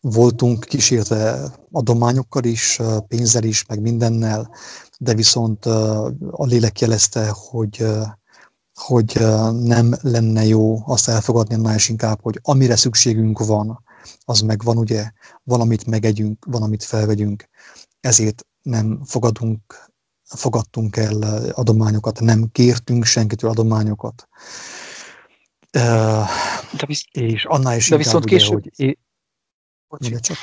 Voltunk 0.00 0.64
kísérte 0.64 1.50
adományokkal 1.70 2.44
is, 2.44 2.80
pénzzel 3.08 3.44
is, 3.44 3.66
meg 3.66 3.80
mindennel, 3.80 4.50
de 4.98 5.14
viszont 5.14 5.64
a 6.30 6.44
lélek 6.44 6.80
jelezte, 6.80 7.28
hogy, 7.28 7.86
hogy 8.74 9.18
nem 9.52 9.94
lenne 10.00 10.44
jó 10.44 10.82
azt 10.86 11.08
elfogadni 11.08 11.54
annál 11.54 11.74
is 11.74 11.88
inkább, 11.88 12.18
hogy 12.22 12.38
amire 12.42 12.76
szükségünk 12.76 13.38
van, 13.46 13.84
az 14.24 14.40
megvan, 14.40 14.76
ugye, 14.76 15.10
valamit 15.42 15.86
megegyünk, 15.86 16.44
valamit 16.44 16.84
felvegyünk, 16.84 17.48
ezért 18.00 18.46
nem 18.62 19.04
fogadunk, 19.04 19.90
fogadtunk 20.24 20.96
el 20.96 21.22
adományokat, 21.52 22.20
nem 22.20 22.48
kértünk 22.52 23.04
senkitől 23.04 23.50
adományokat. 23.50 24.28
De 25.70 26.86
visz... 26.86 27.04
És 27.10 27.44
annál 27.44 27.76
is 27.76 27.88
de 27.88 27.96
viszont 27.96 28.24
ugye, 28.24 28.36
később... 28.36 28.52
hogy... 28.52 28.72
É... 28.76 28.98
csak. 30.20 30.36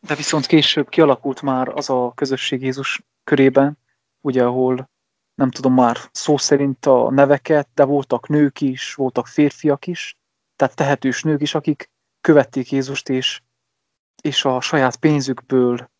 De 0.00 0.14
viszont 0.14 0.46
később 0.46 0.88
kialakult 0.88 1.42
már 1.42 1.68
az 1.68 1.90
a 1.90 2.12
közösség 2.14 2.62
Jézus 2.62 3.02
körében, 3.24 3.78
ugye, 4.20 4.44
ahol 4.44 4.90
nem 5.34 5.50
tudom 5.50 5.74
már 5.74 5.98
szó 6.12 6.36
szerint 6.36 6.86
a 6.86 7.10
neveket, 7.10 7.68
de 7.74 7.84
voltak 7.84 8.28
nők 8.28 8.60
is, 8.60 8.94
voltak 8.94 9.26
férfiak 9.26 9.86
is, 9.86 10.18
tehát 10.62 10.76
tehetős 10.76 11.22
nők 11.22 11.40
is, 11.42 11.54
akik 11.54 11.90
követték 12.20 12.70
Jézust, 12.70 13.08
és, 13.08 13.42
és 14.22 14.44
a 14.44 14.60
saját 14.60 14.96
pénzükből 14.96 15.90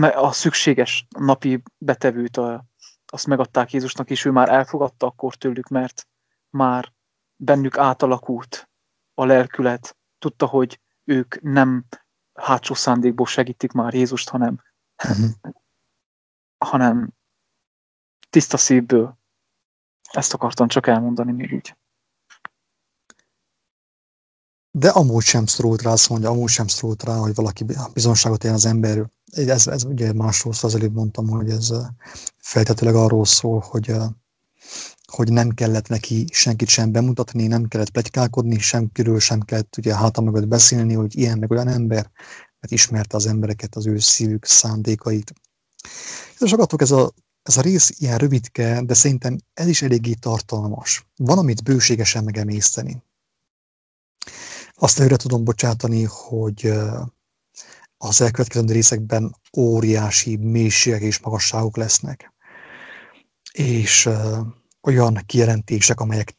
a 0.00 0.32
szükséges 0.32 1.06
napi 1.18 1.62
betevőt 1.78 2.36
a, 2.36 2.64
azt 3.06 3.26
megadták 3.26 3.72
Jézusnak, 3.72 4.10
és 4.10 4.24
ő 4.24 4.30
már 4.30 4.48
elfogadta 4.48 5.06
akkor 5.06 5.34
tőlük, 5.34 5.68
mert 5.68 6.08
már 6.50 6.92
bennük 7.36 7.78
átalakult 7.78 8.68
a 9.14 9.24
lelkület. 9.24 9.96
Tudta, 10.18 10.46
hogy 10.46 10.80
ők 11.04 11.40
nem 11.40 11.84
hátsó 12.32 12.74
szándékból 12.74 13.26
segítik 13.26 13.72
már 13.72 13.94
Jézust, 13.94 14.28
hanem, 14.28 14.62
hanem 16.64 17.10
tiszta 18.30 18.56
szívből. 18.56 19.18
Ezt 20.10 20.34
akartam 20.34 20.68
csak 20.68 20.86
elmondani 20.86 21.32
még 21.32 21.52
így. 21.52 21.76
De 24.74 24.88
amúgy 24.88 25.22
sem 25.22 25.46
szorult 25.46 25.82
rá, 25.82 25.90
azt 25.90 26.08
mondja, 26.08 26.30
amúgy 26.30 26.48
sem 26.48 26.66
szorult 26.66 27.02
rá, 27.02 27.16
hogy 27.16 27.34
valaki 27.34 27.64
bizonságot 27.92 28.44
él 28.44 28.52
az 28.52 28.64
emberről. 28.64 29.10
Ez, 29.30 29.66
ez 29.66 29.84
ugye 29.84 30.12
másról 30.12 30.52
szól, 30.52 30.70
az 30.70 30.76
előbb 30.76 30.94
mondtam, 30.94 31.28
hogy 31.28 31.50
ez 31.50 31.72
feltetőleg 32.38 32.94
arról 32.94 33.24
szól, 33.24 33.64
hogy, 33.68 33.94
hogy 35.06 35.32
nem 35.32 35.50
kellett 35.50 35.88
neki 35.88 36.26
senkit 36.30 36.68
sem 36.68 36.92
bemutatni, 36.92 37.46
nem 37.46 37.68
kellett 37.68 37.90
plegykálkodni, 37.90 38.58
senkiről 38.58 39.20
sem 39.20 39.40
kellett 39.40 39.74
ugye 39.78 39.96
háta 39.96 40.20
mögött 40.20 40.48
beszélni, 40.48 40.94
hogy 40.94 41.16
ilyen 41.18 41.38
meg 41.38 41.50
olyan 41.50 41.68
ember, 41.68 42.10
mert 42.60 42.72
ismerte 42.72 43.16
az 43.16 43.26
embereket, 43.26 43.76
az 43.76 43.86
ő 43.86 43.98
szívük 43.98 44.44
szándékait. 44.44 45.32
És 46.38 46.52
agatok 46.52 46.80
ez 46.80 46.90
a, 46.90 47.12
ez 47.42 47.56
a 47.56 47.60
rész 47.60 47.92
ilyen 47.98 48.18
rövidke, 48.18 48.82
de 48.82 48.94
szerintem 48.94 49.38
ez 49.54 49.66
is 49.66 49.82
eléggé 49.82 50.12
tartalmas. 50.12 51.06
Van, 51.16 51.38
amit 51.38 51.62
bőségesen 51.62 52.24
megemészteni. 52.24 53.02
Azt 54.82 54.98
előre 54.98 55.16
tudom 55.16 55.44
bocsátani, 55.44 56.02
hogy 56.02 56.72
az 57.96 58.20
elkövetkező 58.20 58.72
részekben 58.72 59.36
óriási 59.56 60.36
mélységek 60.36 61.00
és 61.00 61.20
magasságok 61.20 61.76
lesznek. 61.76 62.34
És 63.52 64.08
olyan 64.82 65.18
kijelentések, 65.26 66.00
amelyek 66.00 66.36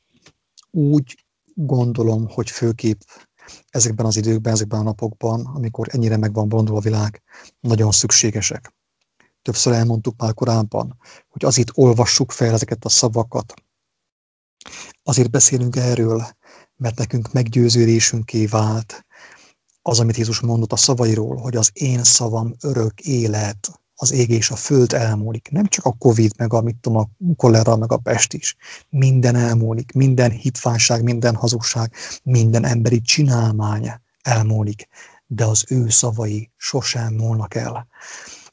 úgy 0.72 1.26
gondolom, 1.54 2.28
hogy 2.30 2.50
főképp 2.50 3.00
ezekben 3.70 4.06
az 4.06 4.18
időkben, 4.18 4.54
ezekben 4.54 4.80
a 4.80 4.84
napokban, 4.84 5.46
amikor 5.46 5.88
ennyire 5.92 6.18
meg 6.18 6.34
van 6.34 6.50
bolondul 6.50 6.76
a 6.76 6.80
világ, 6.80 7.22
nagyon 7.60 7.92
szükségesek. 7.92 8.74
Többször 9.42 9.74
elmondtuk 9.74 10.22
már 10.22 10.34
korábban, 10.34 10.98
hogy 11.30 11.46
azért 11.46 11.72
olvassuk 11.74 12.32
fel 12.32 12.54
ezeket 12.54 12.86
a 12.86 12.90
szavakat, 12.90 13.54
Azért 15.04 15.32
beszélünk 15.32 15.76
erről, 15.76 16.28
mert 16.78 16.98
nekünk 16.98 17.32
meggyőződésünké 17.32 18.46
vált 18.46 19.06
az, 19.82 20.00
amit 20.00 20.18
Jézus 20.18 20.40
mondott 20.40 20.72
a 20.72 20.76
szavairól, 20.76 21.36
hogy 21.36 21.56
az 21.56 21.70
én 21.74 22.04
szavam 22.04 22.56
örök 22.62 23.00
élet, 23.00 23.80
az 23.96 24.12
ég 24.12 24.30
és 24.30 24.50
a 24.50 24.56
föld 24.56 24.94
elmúlik. 24.94 25.50
Nem 25.52 25.66
csak 25.66 25.86
a 25.86 25.96
Covid, 25.98 26.32
meg 26.38 26.54
a, 26.54 26.62
mit 26.62 26.76
tudom, 26.76 26.98
a 26.98 27.10
kolera, 27.36 27.76
meg 27.76 27.92
a 27.92 27.98
pest 27.98 28.34
is. 28.34 28.56
Minden 28.90 29.36
elmúlik, 29.36 29.92
minden 29.92 30.32
hitvánság, 30.32 31.04
minden 31.04 31.36
hazugság, 31.36 31.94
minden 32.24 32.66
emberi 32.66 33.02
csinálmány 33.02 33.92
elmúlik, 34.22 34.88
de 35.28 35.46
az 35.46 35.66
ő 35.68 35.90
szavai 35.90 36.52
sosem 36.56 37.14
múlnak 37.14 37.56
el. 37.56 37.88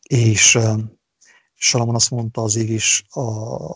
És 0.02 0.58
Salamon 1.54 1.94
azt 1.94 2.10
mondta, 2.10 2.42
az 2.42 2.56
ég 2.56 2.70
is, 2.70 3.04
a, 3.08 3.20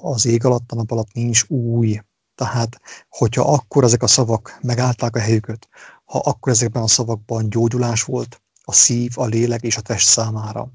az 0.03 0.26
ég 0.26 0.45
alatt, 0.45 0.72
a 0.72 0.74
nap 0.74 0.90
alatt 0.90 1.12
nincs 1.12 1.45
új. 1.49 2.01
Tehát, 2.35 2.80
hogyha 3.09 3.53
akkor 3.53 3.85
ezek 3.85 4.03
a 4.03 4.07
szavak 4.07 4.59
megállták 4.62 5.16
a 5.16 5.20
helyüket, 5.20 5.68
ha 6.05 6.18
akkor 6.18 6.53
ezekben 6.53 6.82
a 6.82 6.89
szavakban 6.89 7.49
gyógyulás 7.49 8.03
volt, 8.03 8.43
a 8.64 8.72
szív, 8.72 9.12
a 9.14 9.24
lélek 9.24 9.62
és 9.62 9.76
a 9.76 9.80
test 9.80 10.07
számára, 10.07 10.72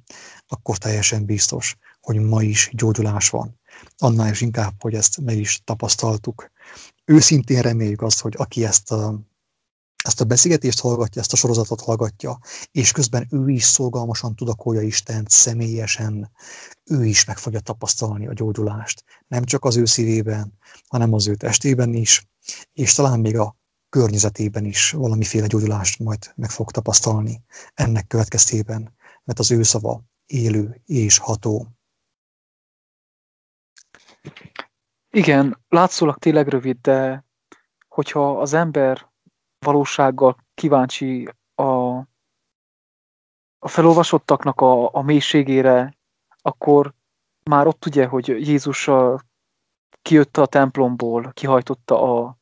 akkor 0.48 0.78
teljesen 0.78 1.26
biztos, 1.26 1.78
hogy 2.02 2.20
ma 2.20 2.42
is 2.42 2.70
gyógyulás 2.74 3.30
van. 3.30 3.60
Annál 3.98 4.30
is 4.30 4.42
inkább, 4.42 4.74
hogy 4.80 4.94
ezt 4.94 5.22
meg 5.22 5.38
is 5.38 5.62
tapasztaltuk. 5.64 6.52
Őszintén 7.06 7.62
reméljük 7.62 8.02
azt, 8.02 8.22
hogy 8.22 8.34
aki 8.38 8.66
ezt 8.66 8.92
a, 8.92 9.20
ezt 10.04 10.22
a 10.22 10.26
beszélgetést 10.26 10.80
hallgatja, 10.80 11.22
ezt 11.22 11.34
a 11.34 11.36
sorozatot 11.36 11.82
hallgatja, 11.82 12.40
és 12.72 12.92
közben 12.92 13.28
ő 13.32 13.50
is 13.50 13.64
szolgalmasan 13.64 14.36
tudakolja 14.36 14.82
Istent 14.82 15.30
személyesen, 15.30 16.32
ő 16.84 17.06
is 17.06 17.26
meg 17.26 17.38
fogja 17.38 17.60
tapasztalni 17.60 18.28
a 18.28 18.34
gyógyulást. 18.34 19.04
Nem 19.28 19.44
csak 19.44 19.66
az 19.66 19.78
ő 19.78 19.86
szívében, 19.86 20.54
hanem 20.88 21.14
az 21.14 21.28
ő 21.28 21.36
testében 21.36 21.94
is, 21.94 22.28
és 22.74 22.94
talán 22.94 23.20
még 23.20 23.38
a 23.38 23.58
környezetében 23.90 24.66
is 24.66 24.92
valamiféle 24.92 25.48
gyógyulást 25.48 26.00
majd 26.00 26.32
meg 26.36 26.50
fog 26.50 26.72
tapasztalni 26.72 27.42
ennek 27.74 28.08
következtében, 28.08 28.96
mert 29.24 29.40
az 29.40 29.52
ő 29.52 29.64
szava 29.64 30.04
élő 30.26 30.82
és 30.86 31.18
ható. 31.18 31.68
Igen, 35.10 35.60
látszólag 35.70 36.18
tényleg 36.18 36.48
rövid, 36.48 36.78
de 36.82 37.26
hogyha 37.88 38.40
az 38.40 38.54
ember 38.54 39.09
valósággal 39.60 40.36
kíváncsi 40.54 41.30
a, 41.56 41.98
a 43.60 43.68
felolvasottaknak 43.68 44.62
a, 44.62 44.94
a 44.96 45.02
mélységére, 45.02 45.98
akkor 46.42 46.94
már 47.44 47.68
ott 47.68 47.86
ugye, 47.86 48.06
hogy 48.06 48.28
Jézus 48.28 48.90
kijött 50.02 50.38
a 50.38 50.46
templomból, 50.46 51.32
kihajtotta 51.34 52.18
a, 52.18 52.38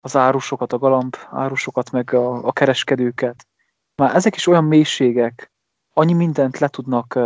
az 0.00 0.16
árusokat, 0.16 0.72
a 0.72 0.78
galamb 0.78 1.16
árusokat, 1.30 1.90
meg 1.90 2.12
a, 2.12 2.46
a 2.46 2.52
kereskedőket. 2.52 3.46
Már 3.94 4.14
ezek 4.14 4.36
is 4.36 4.46
olyan 4.46 4.64
mélységek, 4.64 5.52
annyi 5.92 6.12
mindent 6.12 6.58
le 6.58 6.68
tudnak 6.68 7.18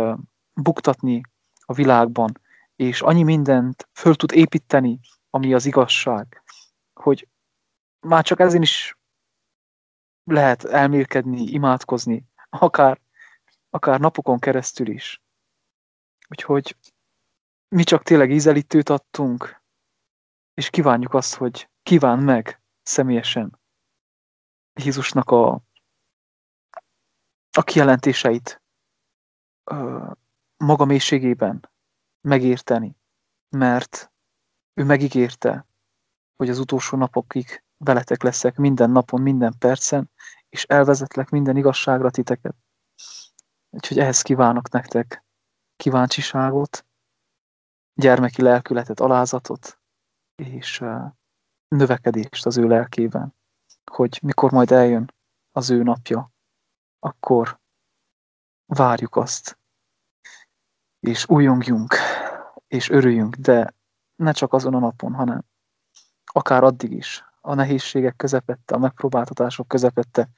buktatni 0.53 1.21
a 1.65 1.73
világban, 1.73 2.41
és 2.75 3.01
annyi 3.01 3.23
mindent 3.23 3.89
föl 3.93 4.15
tud 4.15 4.31
építeni, 4.31 4.99
ami 5.29 5.53
az 5.53 5.65
igazság, 5.65 6.43
hogy 6.93 7.27
már 7.99 8.23
csak 8.23 8.39
ezen 8.39 8.61
is 8.61 8.97
lehet 10.23 10.63
elmélkedni, 10.63 11.41
imádkozni, 11.41 12.25
akár, 12.49 13.01
akár 13.69 13.99
napokon 13.99 14.39
keresztül 14.39 14.87
is. 14.87 15.21
Úgyhogy 16.29 16.77
mi 17.67 17.83
csak 17.83 18.03
tényleg 18.03 18.31
ízelítőt 18.31 18.89
adtunk, 18.89 19.61
és 20.53 20.69
kívánjuk 20.69 21.13
azt, 21.13 21.35
hogy 21.35 21.69
kíván 21.83 22.19
meg 22.19 22.61
személyesen 22.81 23.59
Jézusnak 24.73 25.29
a, 25.29 25.61
a 27.51 27.63
kijelentéseit 27.63 28.61
ö, 29.63 30.11
maga 30.57 30.85
mélységében 30.85 31.69
megérteni, 32.21 32.95
mert 33.49 34.11
ő 34.73 34.83
megígérte, 34.83 35.67
hogy 36.35 36.49
az 36.49 36.59
utolsó 36.59 36.97
napokig 36.97 37.63
veletek 37.77 38.23
leszek 38.23 38.57
minden 38.57 38.89
napon, 38.89 39.21
minden 39.21 39.53
percen, 39.59 40.11
és 40.49 40.63
elvezetlek 40.63 41.29
minden 41.29 41.57
igazságra 41.57 42.09
titeket. 42.09 42.55
Úgyhogy 43.69 43.99
ehhez 43.99 44.21
kívánok 44.21 44.69
nektek 44.69 45.25
kíváncsiságot, 45.75 46.85
gyermeki 47.93 48.41
lelkületet, 48.41 48.99
alázatot, 48.99 49.79
és 50.35 50.83
növekedést 51.67 52.45
az 52.45 52.57
ő 52.57 52.67
lelkében, 52.67 53.35
hogy 53.91 54.19
mikor 54.21 54.51
majd 54.51 54.71
eljön 54.71 55.13
az 55.51 55.69
ő 55.69 55.83
napja, 55.83 56.31
akkor 56.99 57.59
várjuk 58.65 59.15
azt, 59.15 59.59
és 60.99 61.29
újongjunk, 61.29 61.95
és 62.67 62.89
örüljünk, 62.89 63.35
de 63.35 63.75
ne 64.15 64.31
csak 64.31 64.53
azon 64.53 64.73
a 64.73 64.79
napon, 64.79 65.13
hanem 65.13 65.45
akár 66.25 66.63
addig 66.63 66.91
is, 66.91 67.26
a 67.47 67.53
nehézségek 67.53 68.15
közepette, 68.15 68.75
a 68.75 68.77
megpróbáltatások 68.77 69.67
közepette, 69.67 70.29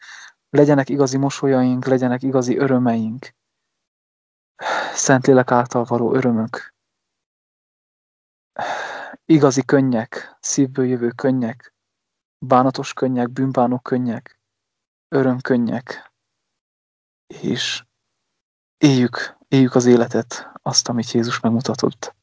legyenek 0.49 0.89
igazi 0.89 1.17
mosolyaink, 1.17 1.85
legyenek 1.85 2.23
igazi 2.23 2.57
örömeink, 2.57 3.35
Szentlélek 4.93 5.51
által 5.51 5.83
való 5.83 6.13
örömök, 6.13 6.75
igazi 9.25 9.63
könnyek, 9.65 10.37
szívből 10.39 10.85
jövő 10.85 11.09
könnyek, 11.09 11.73
bánatos 12.45 12.93
könnyek, 12.93 13.29
bűnbánó 13.29 13.79
könnyek, 13.79 14.39
örömkönnyek, 15.07 16.13
és 17.27 17.85
éljük, 18.77 19.37
éljük 19.47 19.75
az 19.75 19.85
életet, 19.85 20.51
azt, 20.61 20.89
amit 20.89 21.11
Jézus 21.11 21.39
megmutatott. 21.39 22.15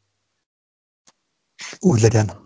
Úgy 1.78 2.01
legyen. 2.01 2.45